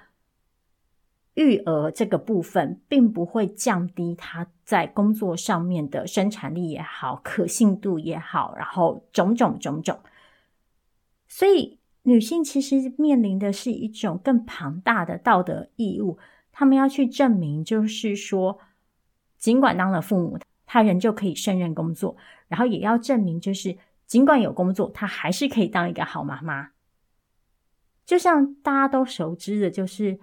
[1.35, 10.01] 育儿这个部分并不会降低她在工作上面的生产力也好，可信度也好，然后种种种种。
[11.29, 16.19] 所以，女性其实面临的是一种更庞大的道德义务，
[16.51, 18.59] 她们要去证明，就是说，
[19.41, 23.77] 尽管当了父母，他仍旧可以胜任工作，然后也要证明，就是
[24.07, 26.69] 尽管有工作，他还是可以当一个好妈妈。
[28.07, 30.21] 就像大家都熟知的，就是。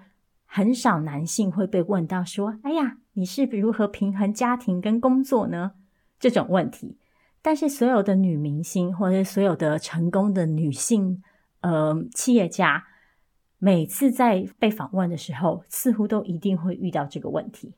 [0.49, 5.73] 很少男性会被问到说：“哎呀，你是如何平衡家庭跟工作呢？”
[6.21, 6.97] 这种问题。
[7.41, 11.21] 但是所有的女明星或者所有的成功的女性
[11.59, 12.85] 呃企业家，
[13.57, 17.73] 每次在被访问的时候，似乎都一定会遇到这个问题，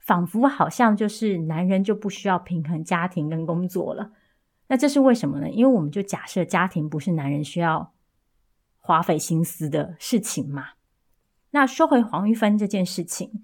[0.00, 4.12] 仿佛好像就是男人就不需要平衡家庭跟工作了。
[4.66, 5.48] 那这是为什么呢？
[5.48, 7.92] 因为我们就假设家庭不是男人需要
[8.78, 10.70] 花费心思的事情嘛。
[11.50, 13.42] 那说回黄玉芬这件事情，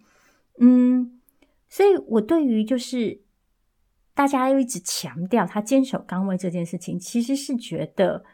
[0.60, 1.20] 嗯，
[1.68, 3.22] 所以我对于就是
[4.14, 8.24] 大家又一直强调她坚守岗位这件事情，其实是觉得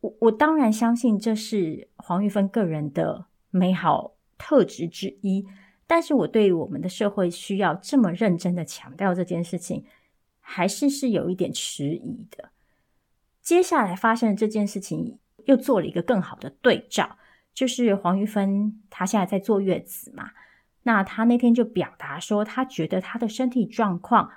[0.00, 5.46] 我我当然相信这是黄玉芬个人的美好特质之一，
[5.88, 9.84] 但是我对于我们的社会需要这么认真的强调这件事情，
[10.38, 12.50] 还是是有一点迟疑的。
[13.40, 17.16] 接下来发生的这件事情，又做了一个更好的对照。
[17.54, 20.30] 就是黄玉芬，她现在在坐月子嘛。
[20.82, 24.30] 那她那天就表达说，她觉得她的身体状况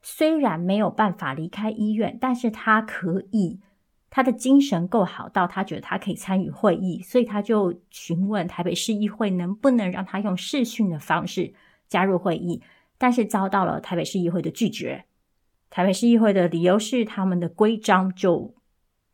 [0.00, 3.60] 虽然没有办法离开医院，但是她可以，
[4.14, 11.54] 他的精神够好到他觉得他可以参与会议，所以他就询问台北市议会能不能让他用视讯的方式
[11.88, 12.60] 加入会议，
[12.98, 15.06] 但是遭到了台北市议会的拒绝。
[15.70, 18.54] 台北市议会的理由是他们的规章就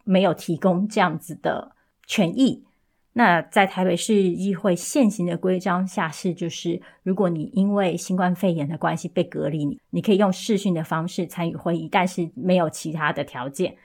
[0.02, 2.64] 没有提供这样子的权益。
[3.12, 13.76] 那在台北市议会现行的规章下是，就是如果你因为新冠肺炎的关系被隔离，你你可以用视讯的方式参与会议，但是没有其他的条件。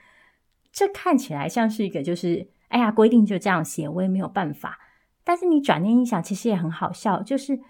[0.74, 4.80] 这看起来像是一个就是，哎呀，规定就这样写，我也没有办法。
[5.22, 7.60] 但是你转念一想，其实也很好笑，就是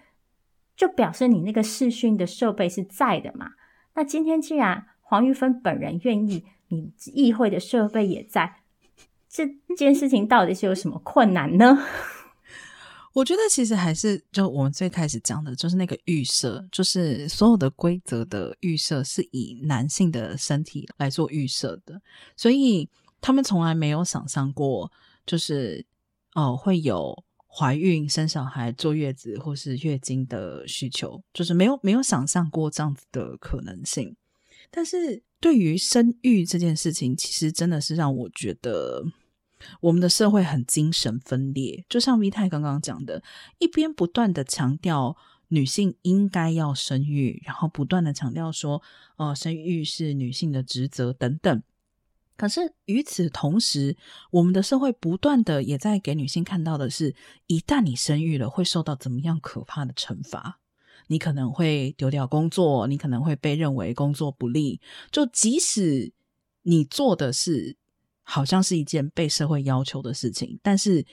[0.75, 3.51] 就表示你那个视讯的设备是在的嘛。
[3.93, 8.55] 那今天既然黄玉芬本人愿意，你议会的设备也在。
[9.29, 9.45] 这
[9.77, 11.77] 件事情到底是有什么困难呢？
[13.15, 22.01] 我觉得其实还是就我们最开始讲的，就是那个预设，就是所有的规则的预设是以男性的身体来做预设的，
[22.35, 22.89] 所以
[23.21, 24.91] 他们从来没有想象过，
[25.25, 25.85] 就是
[26.33, 34.13] 哦会有怀孕、生小孩、坐月子或是月经的需求，就是没有没有想象过这样子的可能性。
[34.69, 39.05] 但是对于生育这件事情，其实真的是让我觉得。
[39.81, 43.23] 我们的社会很精神分裂，就像 V 太刚刚讲的，
[43.59, 45.15] 一边不断的强调
[45.49, 48.81] 女性应该要生育，然后不断的强调说，
[49.17, 51.63] 呃，生育是女性的职责等等。
[52.37, 53.95] 可是与此同时，
[54.31, 57.15] 我们的社会不断的也在给女性看到的是，
[57.47, 60.59] 一旦你生育了，会受到怎么样可怕的惩罚？
[61.07, 64.81] 你可能会丢掉工作，你可能会被认为工作不利。
[65.11, 66.11] 就即使
[66.63, 67.77] 你做的是。
[68.27, 71.05] 好像是一件被社会要求的事情，但是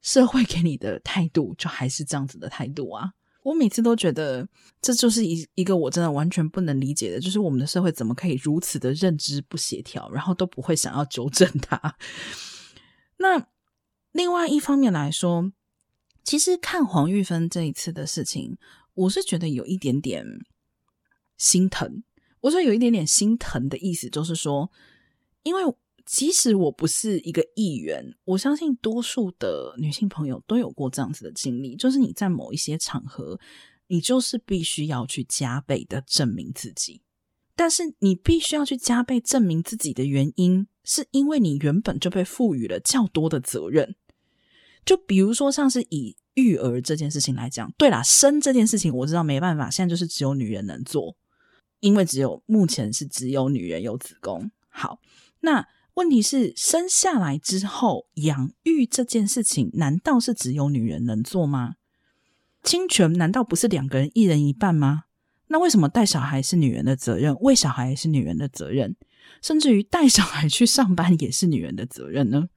[0.00, 3.12] 社会给你的态度就还是这样子的态度啊！
[3.42, 4.48] 我每次都觉得
[4.80, 11.96] 这就是一一个我真的完全不能理解的，就是我们的社会怎么可以如此的认知不协调，然后都不会想要纠正它。
[13.18, 13.46] 那
[14.12, 15.52] 另外一方面来说，
[16.24, 18.56] 其实看黄玉芬这一次的事情，
[18.94, 20.24] 我是觉得有一点点
[21.36, 22.02] 心疼。
[22.40, 24.72] 我说有一点点心疼的意思，就是说，
[25.42, 25.62] 因为。
[26.10, 33.38] 即使我不是一个议员，我相信多数的女性朋友都有过这样子的经历，就是你在某一些场合，
[33.86, 37.00] 你就是必须要去加倍的证明自己。
[37.54, 43.94] 但是你必须要去加倍证明自己的原因，是因为你原本就被赋予了较多的责任。
[44.84, 51.16] 就比如说，像是以育儿这件事情来讲，对啦，生这件事情我知道没办法，现在就是只有女人能做，
[51.78, 54.50] 因为只有目前是只有女人有子宫。
[54.68, 55.00] 好，
[55.42, 55.68] 那。
[55.94, 61.74] 问题是生下来之后养育这件事情，难道是只有女人能做吗？
[62.62, 65.04] 亲权难道不是两个人一人一半吗？
[65.48, 68.94] 那为什么带小孩是女人的责任，喂小孩也是女人的责任，
[69.42, 72.48] 甚至于带小孩去上班也是女人的责任呢？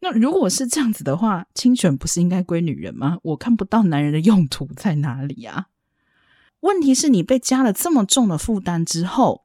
[0.00, 3.18] 那如果是这样子的话，亲权不是应该归女人吗？
[3.22, 5.66] 我看不到男人的用途在哪里啊？
[6.60, 9.44] 问题是你被加了这么重的负担之后，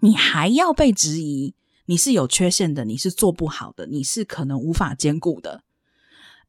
[0.00, 1.54] 你还要被质疑，
[1.86, 5.64] 你是有缺陷的，你是做不好的，你是可能无法兼顾的。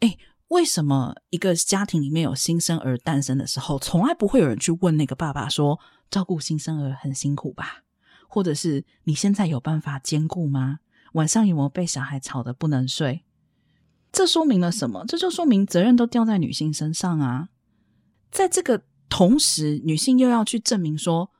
[0.01, 0.17] 诶，
[0.49, 5.79] 为什么一个家庭里面有新生儿诞生的时候，从来不会有人去问那个爸爸说，
[6.09, 7.83] 照顾新生儿很辛苦吧？
[8.27, 10.79] 或者是你现在有办法兼顾吗？
[11.13, 13.23] 晚上有没有被小孩吵得不能睡？
[14.11, 15.05] 这说明了什么？
[15.07, 17.49] 这就说明责任都掉在女性身上啊！
[18.29, 21.31] 在这个同时，女性又要去证明说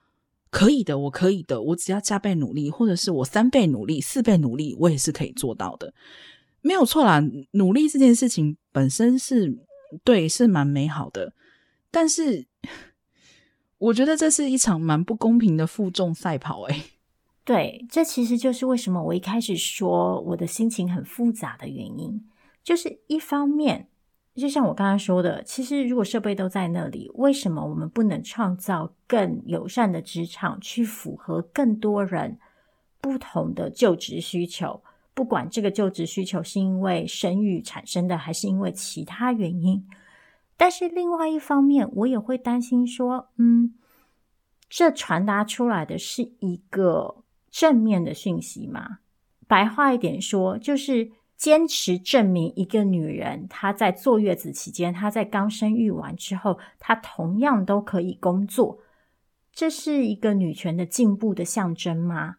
[0.52, 5.93] 可以的，我可以的，我只要加倍努力，或者是我三倍努力、四倍努力，我也是可以做到的，
[6.62, 7.24] 没有错啦。
[7.52, 9.58] 努力这件事情本身是
[10.04, 11.34] 对，是蛮美好的，
[11.89, 12.45] 但是
[13.78, 16.64] 我觉得这是一场蛮不公平的负重赛跑。
[16.64, 16.84] 诶，
[17.43, 22.24] 对，这其实就是为什么我一开始说我的心情很复杂的原因。
[22.64, 23.88] 就是一方面，
[24.41, 32.39] 就像我刚刚说的，其实如果设备都在那里，为什么我们不能创造更友善的职场，去符合更多人
[32.99, 34.81] 不同的就职需求？
[35.13, 39.87] 不管这个就职需求是因为生育产生的，还是因为其他原因。
[40.57, 43.75] 但是另外一方面，我也会担心说，嗯，
[44.67, 48.99] 这传达出来的是一个正面的讯息吗？
[49.47, 51.11] 白话一点说，就是。
[51.41, 58.77] 坚持证明一个女人，她在坐月子期间，她在刚生育完之后，她同样都可以工作，
[59.51, 62.35] 这是一个女权的进步的象征吗？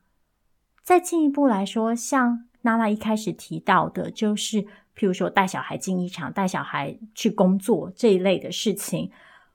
[0.84, 4.62] 再进一步来说，像娜娜一开始提到的，就是
[4.96, 9.10] 譬如说带小孩进医场、带小孩去工作这一类的事情。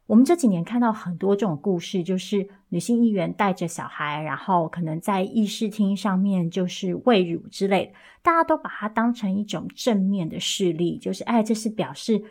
[0.08, 12.24] 我们这几年看到很多这种故事，就是女性议员带着小孩，然后可能在议事厅上面就是喂乳之类的，大家都把它当成一种正面的事例，就是哎，这是表示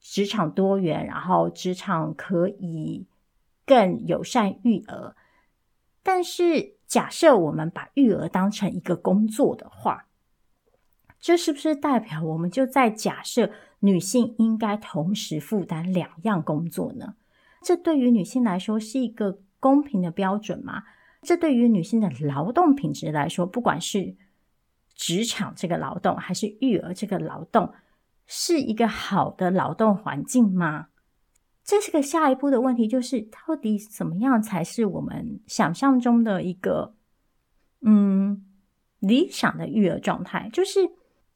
[0.00, 3.06] 职场多元，然后职场可以
[3.66, 5.14] 更友善育儿。
[6.02, 10.06] 但是假设我们把育儿当成一个工作的话，
[11.20, 13.50] 这是不是代表我们就在假设
[13.80, 17.16] 女性应该同时负担两样工作呢？
[17.62, 20.84] 这对于女性来说是一个公平的标准吗？
[21.22, 24.16] 这对于女性的劳动品质来说，不管是
[24.94, 27.72] 职场这个劳动，还是育儿这个劳动，
[28.26, 30.88] 是一个好的劳动环境吗？
[31.64, 36.94] 这是个下一步的问题，就是到底怎么样才是我们想象中的一个
[37.82, 38.46] 嗯
[39.00, 40.48] 理想的育儿状态？
[40.52, 40.90] 就是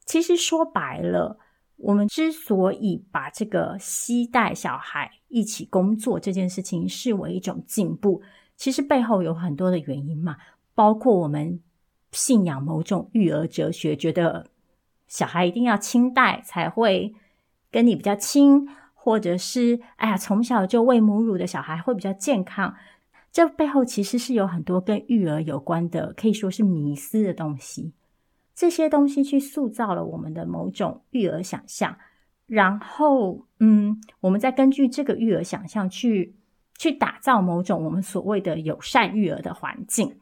[0.05, 1.39] 其实说白了。
[1.77, 8.21] 我们之所以把这个携带小孩一起工作这件事情视为一种进步，
[8.55, 10.37] 其实背后有很多的原因嘛，
[10.73, 11.59] 包括我们
[12.11, 14.47] 信仰某种育儿哲学，觉得
[15.07, 17.13] 小孩一定要亲带才会
[17.69, 22.75] 跟你比较亲，或者是哎呀，从小就喂母乳的小孩会比较健康。
[23.31, 27.91] 这背后其实是有很多跟育儿有关的，可以说是迷思的东西。
[28.55, 31.97] 这些东西去塑造了我们的某种育儿想象，
[32.45, 36.35] 然后，嗯，我们再根据这个育儿想象去
[36.77, 40.19] 去打造某种我们所谓的友善育儿的环境。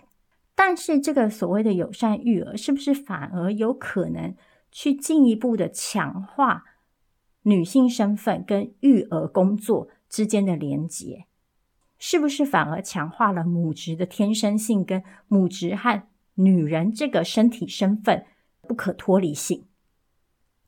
[0.55, 4.35] 但是，这个所谓的友善育儿，是不是反而有可能
[4.71, 6.63] 去进一步的强化
[7.43, 11.25] 女性身份跟育儿工作之间的连结？
[11.97, 16.01] 是不是反而强化了母职的天生性跟母职和
[16.43, 18.25] 女人这个身体身份
[18.61, 19.65] 不可脱离性。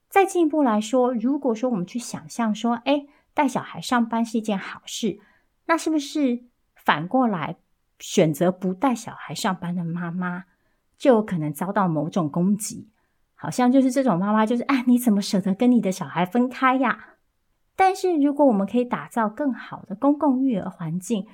[0.10, 5.20] 再进一步来说，如果说我们去想象说，哎，带小孩上班是一件好事，
[5.66, 6.44] 那是不是
[6.76, 7.58] 反过来
[8.00, 10.46] 选择不带小孩上班的妈妈
[10.98, 12.90] 就有可能遭到某种攻击？
[13.34, 17.16] 好像就是这种妈妈，就是哎，你怎么舍得跟你的小孩分开呀？
[17.76, 21.26] 但是如果我们可以打造更好的公共育儿环境，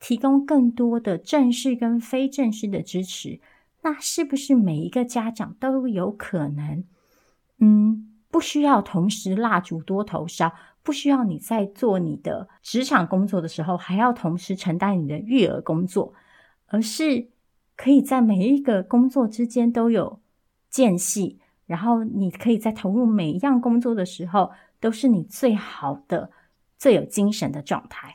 [0.00, 3.40] 提供更多的正式跟非正式的支持。
[3.82, 6.84] 那是不是每一个家长都有可能，
[7.58, 10.52] 嗯，不需要同时蜡烛多头烧，
[10.82, 16.14] 不需要你在做你的职场工作的时候，还要同时承担你的育儿工作，
[16.66, 17.28] 而是
[17.76, 20.20] 可以在每一个工作之间都有
[20.70, 26.30] 间隙，然后你可以在投入每一样工作的时候，都是你最好的、
[26.78, 28.14] 最有精神的状态。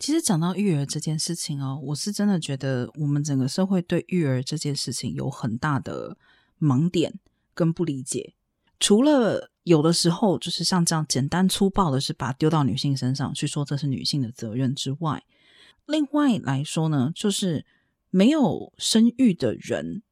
[0.00, 6.16] 其实讲到育儿这件事情哦，我是真的觉得我们整个社会对育儿这件事情有很大的
[6.58, 7.20] 盲点
[7.52, 8.32] 跟不理解。
[8.80, 15.22] 除了有的时候就是像这样简单粗暴的是把它丢到女性身上去说这是女性的责任之外，
[15.84, 17.66] 另外来说呢，就是
[18.08, 20.02] 没有生育的人，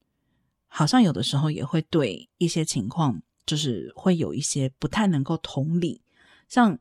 [0.67, 6.03] 好像有的时候也会对一些情况，就是会有一些不太能够同理。
[6.47, 6.79] 像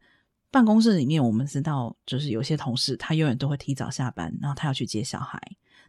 [0.58, 5.40] 办公室里面，我们知道，就是有些同事他永远都会提早下班，然后他要去接小孩。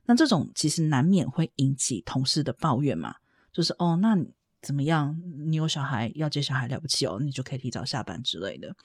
[0.05, 3.15] 那这种其实难免会引起同事的抱怨嘛，
[3.51, 4.15] 就是哦，那
[4.61, 5.19] 怎么样？
[5.47, 8.77] 你有小孩要接小孩了不起哦，你就可以提早下班之类的。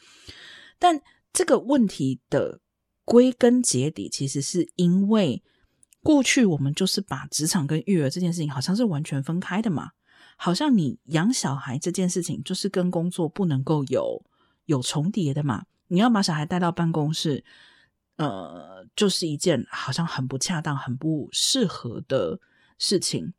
[0.79, 1.01] 但
[1.33, 2.61] 这个问题的。
[3.05, 5.43] 归根结底，其实是因为
[6.01, 9.91] 过去我们就是把职场跟育儿这件事情好像是完全分开的嘛，
[10.37, 14.23] 好像你养小孩这件事情就是跟工作不能够有
[14.67, 15.65] 有重叠的嘛。
[15.93, 17.43] 你要把小孩带到办公室，
[18.17, 22.39] 呃，就是一件好像很不恰当、很不适合的
[22.79, 23.33] 事情。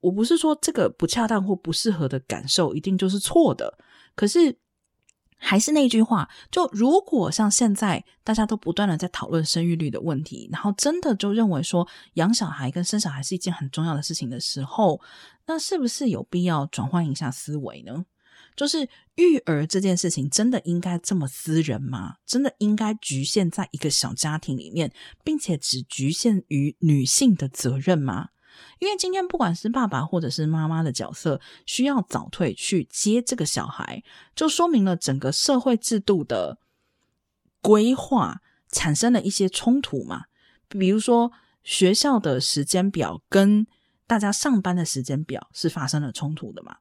[0.00, 3.76] 我不是说这个不恰当或不适合的感受一定就是错的，
[4.14, 4.56] 可是。
[5.36, 14.98] 还是那句话，就如果像现在大家都不断的在讨论生育率的问题，然后真的就认为说养小孩跟生小孩是一件很重要的事情的时候，
[15.44, 18.06] 那是不是有必要转换一下思维呢？
[18.56, 22.16] 就是育儿这件事情真的应该这么私人吗？
[22.24, 24.92] 真的应该局限在一个小家庭里面，
[25.24, 28.28] 并且只局限于女性的责任吗？
[28.78, 34.04] 因为今天不管是爸爸或者是妈妈的角色需要早退去接这个小孩，
[34.36, 36.58] 就说明了整个社会制度的
[37.60, 38.40] 规划
[38.70, 40.26] 产生了一些冲突嘛。
[40.68, 41.32] 比如说
[41.64, 43.66] 学校的时间表跟
[44.06, 46.76] 大家上班的时间表是发生了冲突的嘛。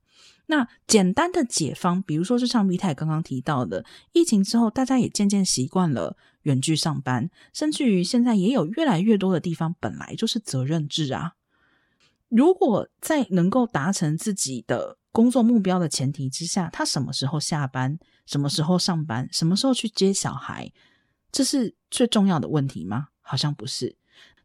[0.48, 11.34] 那简单的解方，比如说就像 Vita 刚刚提到的，疫情之后大家也渐渐习惯了远距上班，甚至于现在也有越来越多的地方本来就是责任制啊。
[12.28, 20.72] 如果在能够达成自己的工作目标的前提之下，他什么时候下班，什么时候上班，什么时候去接小孩，
[21.32, 23.08] 这是最重要的问题吗？
[23.22, 23.96] 好像不是。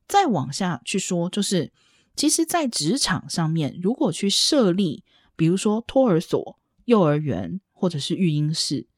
[0.06, 1.72] 再往下去说，就是
[2.14, 5.02] 其实，在职场上面，如果去设立，
[5.38, 8.88] 比如说托儿所、幼儿园或者是育婴室，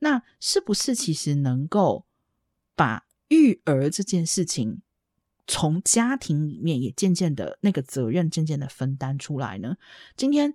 [0.00, 2.04] 那是不是其实能够
[2.74, 4.82] 把育儿这件事情，
[5.46, 9.78] 从家庭里面也渐渐的那个责任渐渐的分担出来呢。
[10.18, 10.54] 今天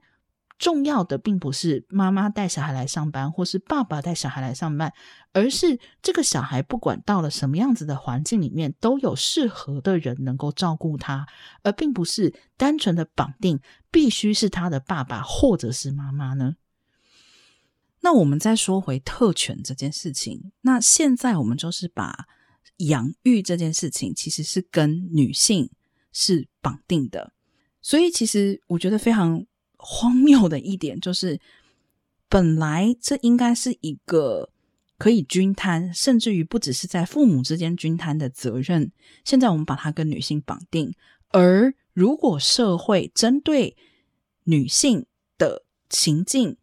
[0.61, 4.93] 重要的并不是妈妈带小孩来上班，或是爸爸带小孩来上班，
[5.33, 11.25] 而是这个小孩不管到了什么样子的环境里面，都有适合的人能够照顾他，
[11.63, 13.59] 而并不是单纯的绑定
[13.89, 16.57] 必须是他的爸爸或者是妈妈呢。
[18.01, 22.27] 那我们再说回特权这件事情，那现在我们就是把。
[22.87, 25.69] 养育这件事情其实是跟女性
[26.11, 27.31] 是绑定的，
[27.79, 29.45] 所以其实我觉得非常
[29.83, 31.39] 荒谬的一点就是，
[32.29, 34.49] 本来这应该是一个
[34.97, 38.91] 可以均摊，甚至于不只是在父母之间均摊的责任，
[39.25, 40.93] 现在我们把它跟女性绑定，
[41.29, 43.75] 而如果社会针对
[44.43, 45.05] 女性
[45.37, 46.57] 的情境，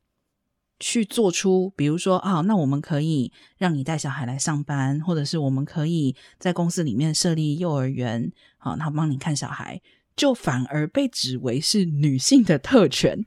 [0.80, 9.82] 去做出，比如说啊，那我们可以让你带小孩来上班，或者是我们可以在公司里面设立幼儿园，好，然后帮你看小孩，
[10.18, 13.24] 就反而被指为是女性的特权。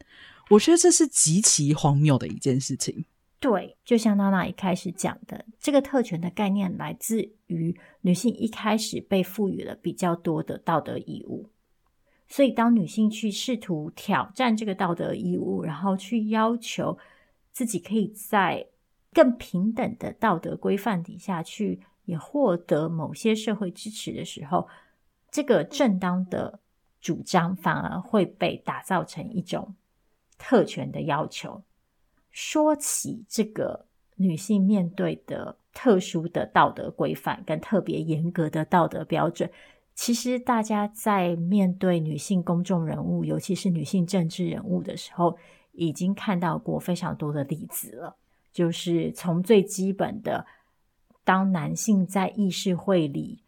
[0.52, 3.06] 我觉得这是极其荒谬的一件事情。
[3.40, 11.50] 对，就像娜娜一开始讲的，这个特权的概念来自于女性一开始被赋予了比较多的道德义务，
[12.28, 16.98] 所以当女性去试图挑战这个道德义务，然后去要求。
[17.54, 18.66] 自己可以在
[19.12, 24.70] 更平等的道德规范底下去，也获得某些社会支持的时候，
[25.30, 26.61] 这个正当的
[27.02, 29.76] 主张反而会被打造成一种
[30.38, 31.62] 特权的要求。
[32.30, 39.50] 说起这个女性面对的特殊的道德规范跟特别严格的道德标准，
[39.96, 45.38] 其实大家在面对女性公众人物，尤其是女性政治人物的时候，
[45.72, 48.16] 已经看到过非常多的例子了，
[48.54, 50.46] 就是从最基本的，
[51.24, 53.44] 当男性在议事会里，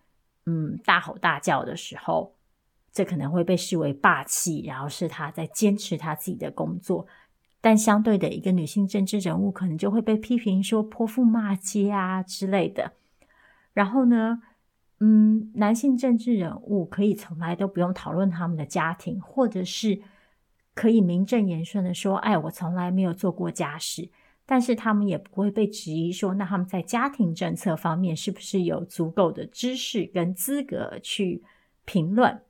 [0.45, 2.35] 嗯，大吼大叫的时候，
[2.93, 7.05] 这可能会被视为霸气，然后是他在坚持他自己的工作。
[7.59, 12.93] 但相对的，一个女性政治人物可能就会被批评说泼妇骂街啊之类的。
[13.73, 14.41] 然后呢，
[14.99, 20.01] 嗯，男性政治人物可以从来都不用讨论他们的家庭，或者是。
[20.75, 24.09] 可以名正言顺的说：“哎，我从来没有做过家事。”
[24.43, 31.43] 但是他们也不会被质疑说：“那他们在家庭政策方面是不是有足够的知识跟资格去
[31.85, 32.41] 评论？”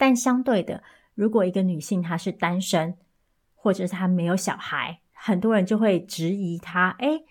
[0.00, 0.82] 但相对的，
[1.14, 2.96] 如果一个女性她是单身，
[3.54, 7.26] 或者是她没有小孩，很多人就会质疑她：诶，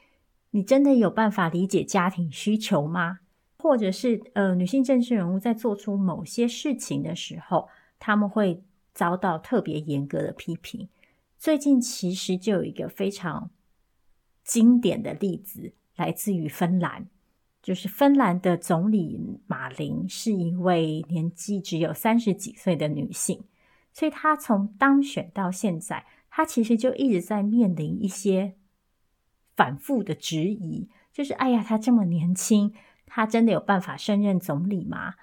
[0.52, 3.22] 你真的有办法理解家庭需求吗？
[3.58, 8.62] 或者是呃，女性政治人物在做出某些事情的时候，他们会
[8.94, 10.88] 遭到特别严格的批评。
[11.40, 13.50] 最近其实就有一个非常
[14.44, 17.08] 经典的例子，来自于芬兰，
[17.62, 23.44] 就是芬兰的总理马林是一位年纪只有三十几岁的女性，
[23.92, 28.56] 所以她从当选到现在，她其实就一直在面临一些
[29.56, 32.74] 反复的质疑，就是哎呀，她这么年轻。
[33.12, 35.16] 她真的有办法胜任总理吗？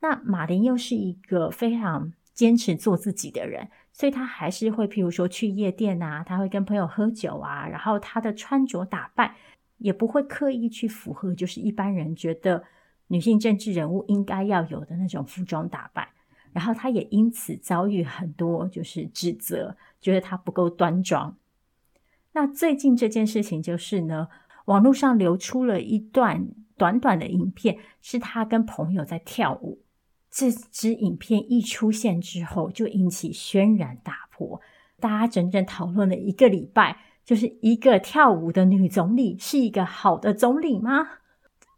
[0.00, 9.34] 那马林又是一个非常坚持做自己的人，所以他还是会，譬如说去夜店啊，他会跟朋友喝酒啊，然后他的穿着打扮
[9.78, 12.64] 也不会刻意去符合，就是一般人觉得
[13.08, 16.08] 女性政治人物应该要有的那种服装打扮。
[16.52, 21.36] 然后她也因此遭遇很多就是指责，觉得她不够端庄。
[22.32, 24.28] 那最近这件事情就是呢，
[24.66, 26.48] 网络上流出了一段。
[26.78, 29.80] 短短的影片是她跟朋友在跳舞，
[30.30, 34.60] 这支影片一出现之后，就引起轩然大波。
[35.00, 41.08] 大家整整讨论了一个礼拜，就是一个跳舞的女总理是一个好的总理吗？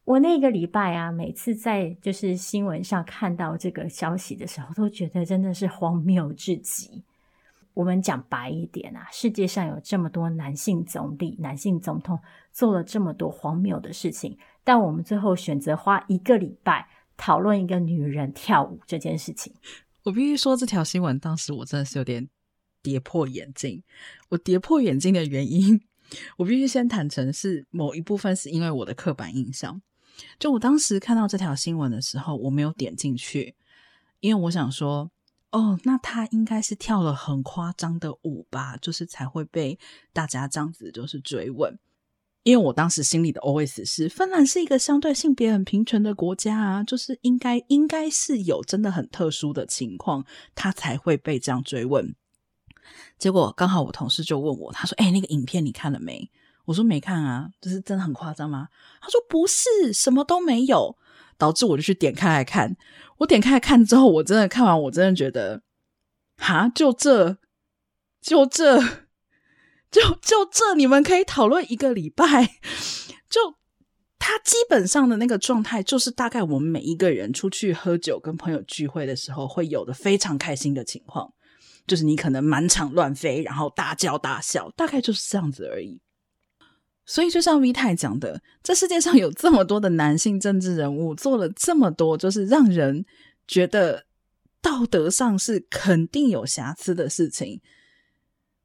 [0.05, 7.03] 我那个礼拜啊，每次在就是新闻上看到这个消息的时候，都觉得真的是荒谬至极。
[7.73, 12.19] 我们讲白一点啊，世界上有这么多男性总理、男性总统
[12.53, 19.55] 做了这么多荒谬的事情，但我们最后选择花一个礼拜讨论一个女人跳舞这件事情。
[20.05, 22.29] 我必须说，这条新闻当时我真的是有点
[22.89, 23.82] 跌破眼镜。
[24.30, 25.80] 我跌破眼镜的原因，
[26.39, 29.82] 我必须先坦诚，是某一部分是因为我的刻板印象。
[30.39, 33.55] 就我当时看到这条新闻的时候，我没有点进去，
[34.20, 35.11] 因为我想说。
[35.51, 39.78] 哦，那他应该是跳了很夸张的舞吧，就是才会被
[40.12, 41.78] 大家这样子就是追问。
[42.43, 52.14] 因为我当时心里的 OS 是，芬兰是一个相对性别很平权的国家啊，就是应该应该是有真的很特殊的情况，他才会被这样追问。
[53.18, 56.30] 结果刚好我同事就问我，他说：“哎，那个影片你看了没？”
[56.66, 58.68] 我说：“没看啊，就是真的很夸张吗？”
[59.01, 60.97] 他说：“不是，什么都没有。”
[61.39, 62.76] 导致我就去点开来看，
[63.18, 65.62] 我点开来看之后，我真的看完，我真的觉得，
[66.36, 67.39] 哈，就这，
[68.20, 68.80] 就这，
[69.89, 72.59] 就就这，你们可以讨论一个礼拜，
[73.30, 73.55] 就
[74.18, 81.32] 他基本上的那个状态，就是大概我们每一个人出去喝酒、跟朋友聚会的时候会有的非常开心的情况，
[81.89, 86.01] 就是你可能满场乱飞，然后大叫大笑，大概就是这样子而已。
[87.05, 93.03] 所以，就像 V 太讲的，这世界上有这么多的男性政治人物，做了这么多，就是让人
[93.47, 94.05] 觉得
[94.61, 97.62] 道德上是肯定有瑕疵的事情。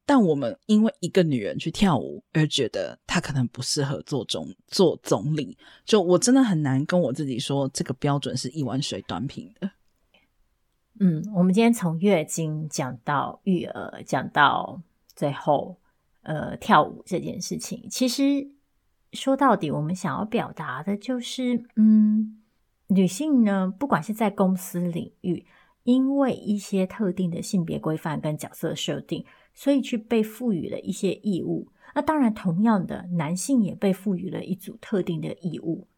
[0.06, 9.72] 但我们因为一个女人去跳舞，而觉得她可能不适合做总做总理，就我真的很难跟我自己说，这个标准是一碗水端平的。
[11.00, 14.82] 嗯，我们今天从月经讲到育儿，讲到
[15.16, 15.78] 最后。
[16.26, 18.50] 呃，跳舞这件事情，其实
[19.12, 22.42] 说到底，我们想要表达的就是，嗯，
[22.88, 25.46] 女性呢，不管是在公司领域，
[25.84, 31.68] 因为一些特定的性别规范跟角色设定，所以去被赋予了一些义务。
[31.94, 35.90] 那当然，同样的，男性也被赋予了一组特定的义务。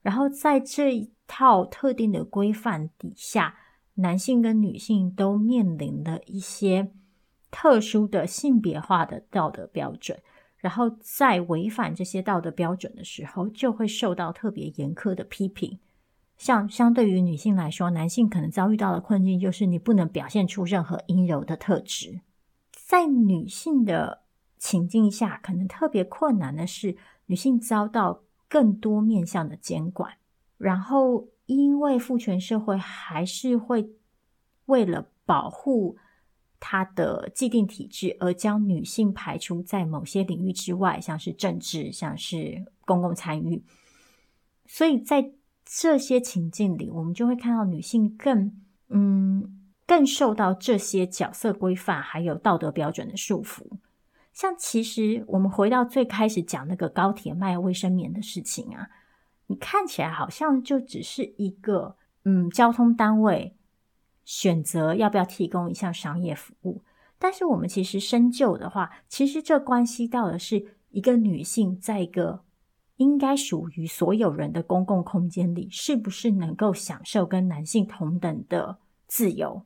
[0.00, 3.58] 然后在这一套特定的规范底下，
[3.94, 6.92] 男性跟女性都面临了一些。
[7.52, 10.16] 特殊的性别化的道德标准，
[10.58, 15.80] 然后在违反这些道德标准的时候，就会受到特别严苛的批评。
[16.38, 22.20] 像相对于女性来说，男性可能遭遇到的困境就是你不能表现出任何阴柔的特质。
[22.72, 24.22] 在女性的
[24.56, 30.12] 情境下，可能特别困难的是，女性遭到更多面向的监管，
[30.56, 33.90] 然后因为父权社会还是会
[34.66, 35.96] 为了保护。
[36.62, 43.64] 他的既定体制，而将女性排除在某些领域之外，像是政治，像是公共参与。
[44.66, 45.32] 所以在
[45.64, 48.52] 这些情境里，我们就会看到女性更
[48.90, 53.62] 嗯，更受到这些角色规范还有道德标准的束缚。
[54.34, 58.90] 像其实我们回到最开始讲那个高铁卖卫生棉的事情啊，
[59.50, 63.56] 你看起来好像就只是一个嗯，交通单位。
[64.22, 66.82] 选择要不要提供一项商业服务，
[67.18, 72.44] 但是我们其实深究的话，其实这关系到的是一个女性在一个
[72.98, 78.78] 应该属于所有人的公共空间里，是不是能够享受跟男性同等的
[79.08, 79.64] 自由。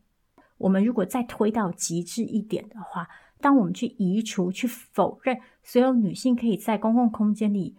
[0.57, 3.07] 我们如果再推到极致一点的话，
[3.43, 7.76] 当我们去移除、去否认所有女性可以在公共空间里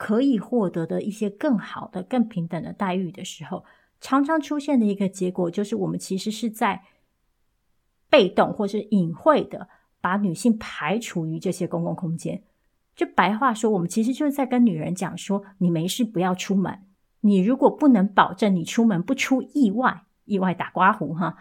[0.00, 3.66] 可以获得的一些更好的、更平等的待遇的时候，
[4.00, 6.84] 常常出现的一个结果就是，我们其实是在
[8.08, 9.68] 被动或是隐晦的
[10.00, 12.42] 把女性排除于这些公共空间。
[12.96, 16.80] 就白话说，我们其实就是在跟女人讲说：你没事不要出门。
[17.20, 21.36] 你如果不能保证你出门不出意外，意外打刮胡哈，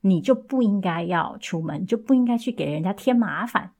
[0.00, 3.74] 你就不应该要出门，就不应该去给人家添麻烦。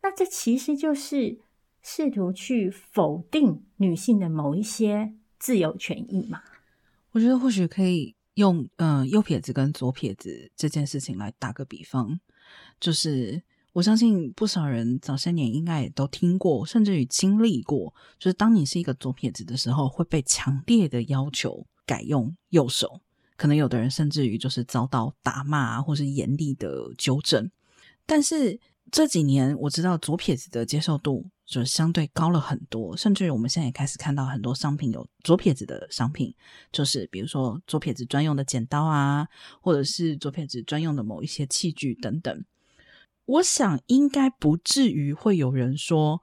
[0.00, 1.40] 那这其实就是
[1.88, 6.42] 试图去否定女性的某一些自由权益嘛。
[7.12, 12.18] 我觉得或许可以用嗯、右撇子跟左撇子这件事情来打个比方，
[12.80, 13.40] 就是
[13.72, 23.00] 我相信不少人早些年应该也都听过，甚至于经历过，就是当你是一个左撇子的时候，会被强烈的要求改用右手，
[23.36, 27.48] 可能有的人甚至于就是遭到打骂或是严厉的纠正。
[28.04, 28.58] 但是
[28.90, 31.30] 这几年我知道左撇子的接受度。
[31.46, 36.34] 就相对高了很多，甚至于我们现在也开始看到很多商品有左撇子的商品，
[36.72, 39.28] 就是比如说左撇子专用的剪刀啊，
[39.60, 42.44] 或者是左撇子专用的某一些器具等等。
[43.26, 46.20] 我想应该不至于会有人说，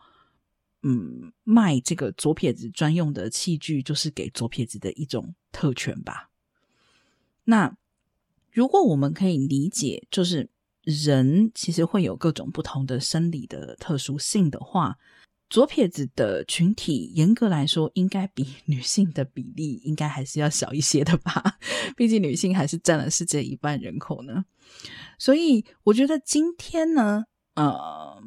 [0.81, 6.31] 嗯，卖这个左撇子专用的器具就是给左撇子的一种特权吧？
[7.45, 7.77] 那
[8.51, 10.49] 如果我们可以理解，就是。
[10.83, 14.97] 人其实会有各种不同的生理的特殊性的话，
[15.49, 21.57] 左撇子的群体严格来说，应该比 女性的比例应该还是要小一些的吧？
[21.95, 24.43] 毕竟女性还是占了世界一半人口呢。
[25.17, 27.23] 所以我觉得今天呢，
[27.55, 28.21] 呃，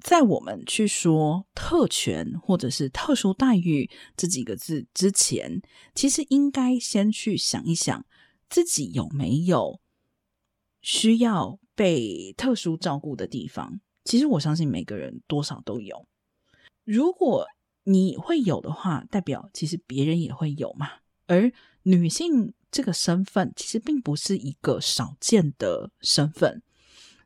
[0.00, 5.60] 在我们去说特权或者是特殊待遇这几个字之前，
[5.94, 8.04] 其实应该先去想一想
[8.48, 9.80] 自己有没有。
[10.82, 16.06] 需要被特殊照顾的地方，其实我相信每个人多少都有。
[16.84, 17.46] 如果
[17.84, 20.88] 你会有的话，代表其实别人也会有嘛。
[21.26, 21.50] 而
[21.84, 26.62] 女性这个身份，其实并不是一个少见的身份，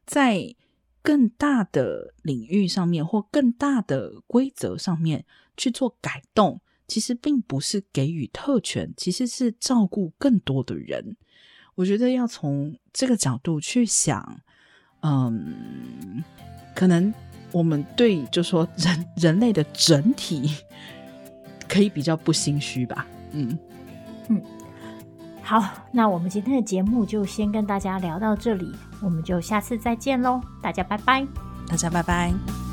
[0.04, 0.54] 在
[1.02, 5.24] 更大的领域上面或更大的规则上面
[5.56, 11.16] 去做改动，其实并不是给予特权，其实是照顾更多的人。
[11.76, 14.40] 我觉得要从这个角度去想，
[15.02, 16.24] 嗯，
[16.74, 17.14] 可能
[17.52, 20.50] 我们对就说人人类的整体
[21.68, 23.56] 可以比较不心虚吧，嗯
[24.28, 24.42] 嗯，
[25.42, 25.62] 好，
[25.92, 31.24] 那我们今天的节目就先跟大家聊到这里，我们就下次再见喽，大家拜拜，
[31.68, 32.65] 大家拜拜。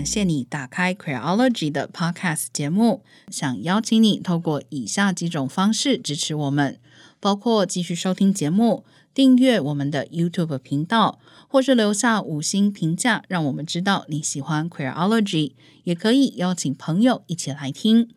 [0.00, 6.80] 感谢你打开 Queerology 的 Podcast 节目，想邀请你透过以下几种方式支持我们，
[7.20, 15.52] 包括继续收听节目、订阅我们的 YouTube 频道，或是留下五星评价，让我们知道你喜欢 Queerology，
[15.84, 18.08] 也可以邀请朋友一起来听。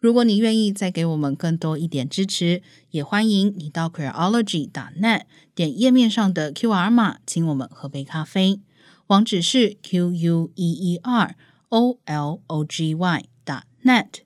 [0.00, 2.62] 如果你愿意再给我们更多一点支持，
[2.92, 5.20] 也欢迎你到 Queerology.net
[5.54, 8.60] 点页面上的 QR 码，请我们喝杯咖啡。
[9.08, 11.36] 网址是 q u e e r
[11.68, 14.25] o l o g y dot net。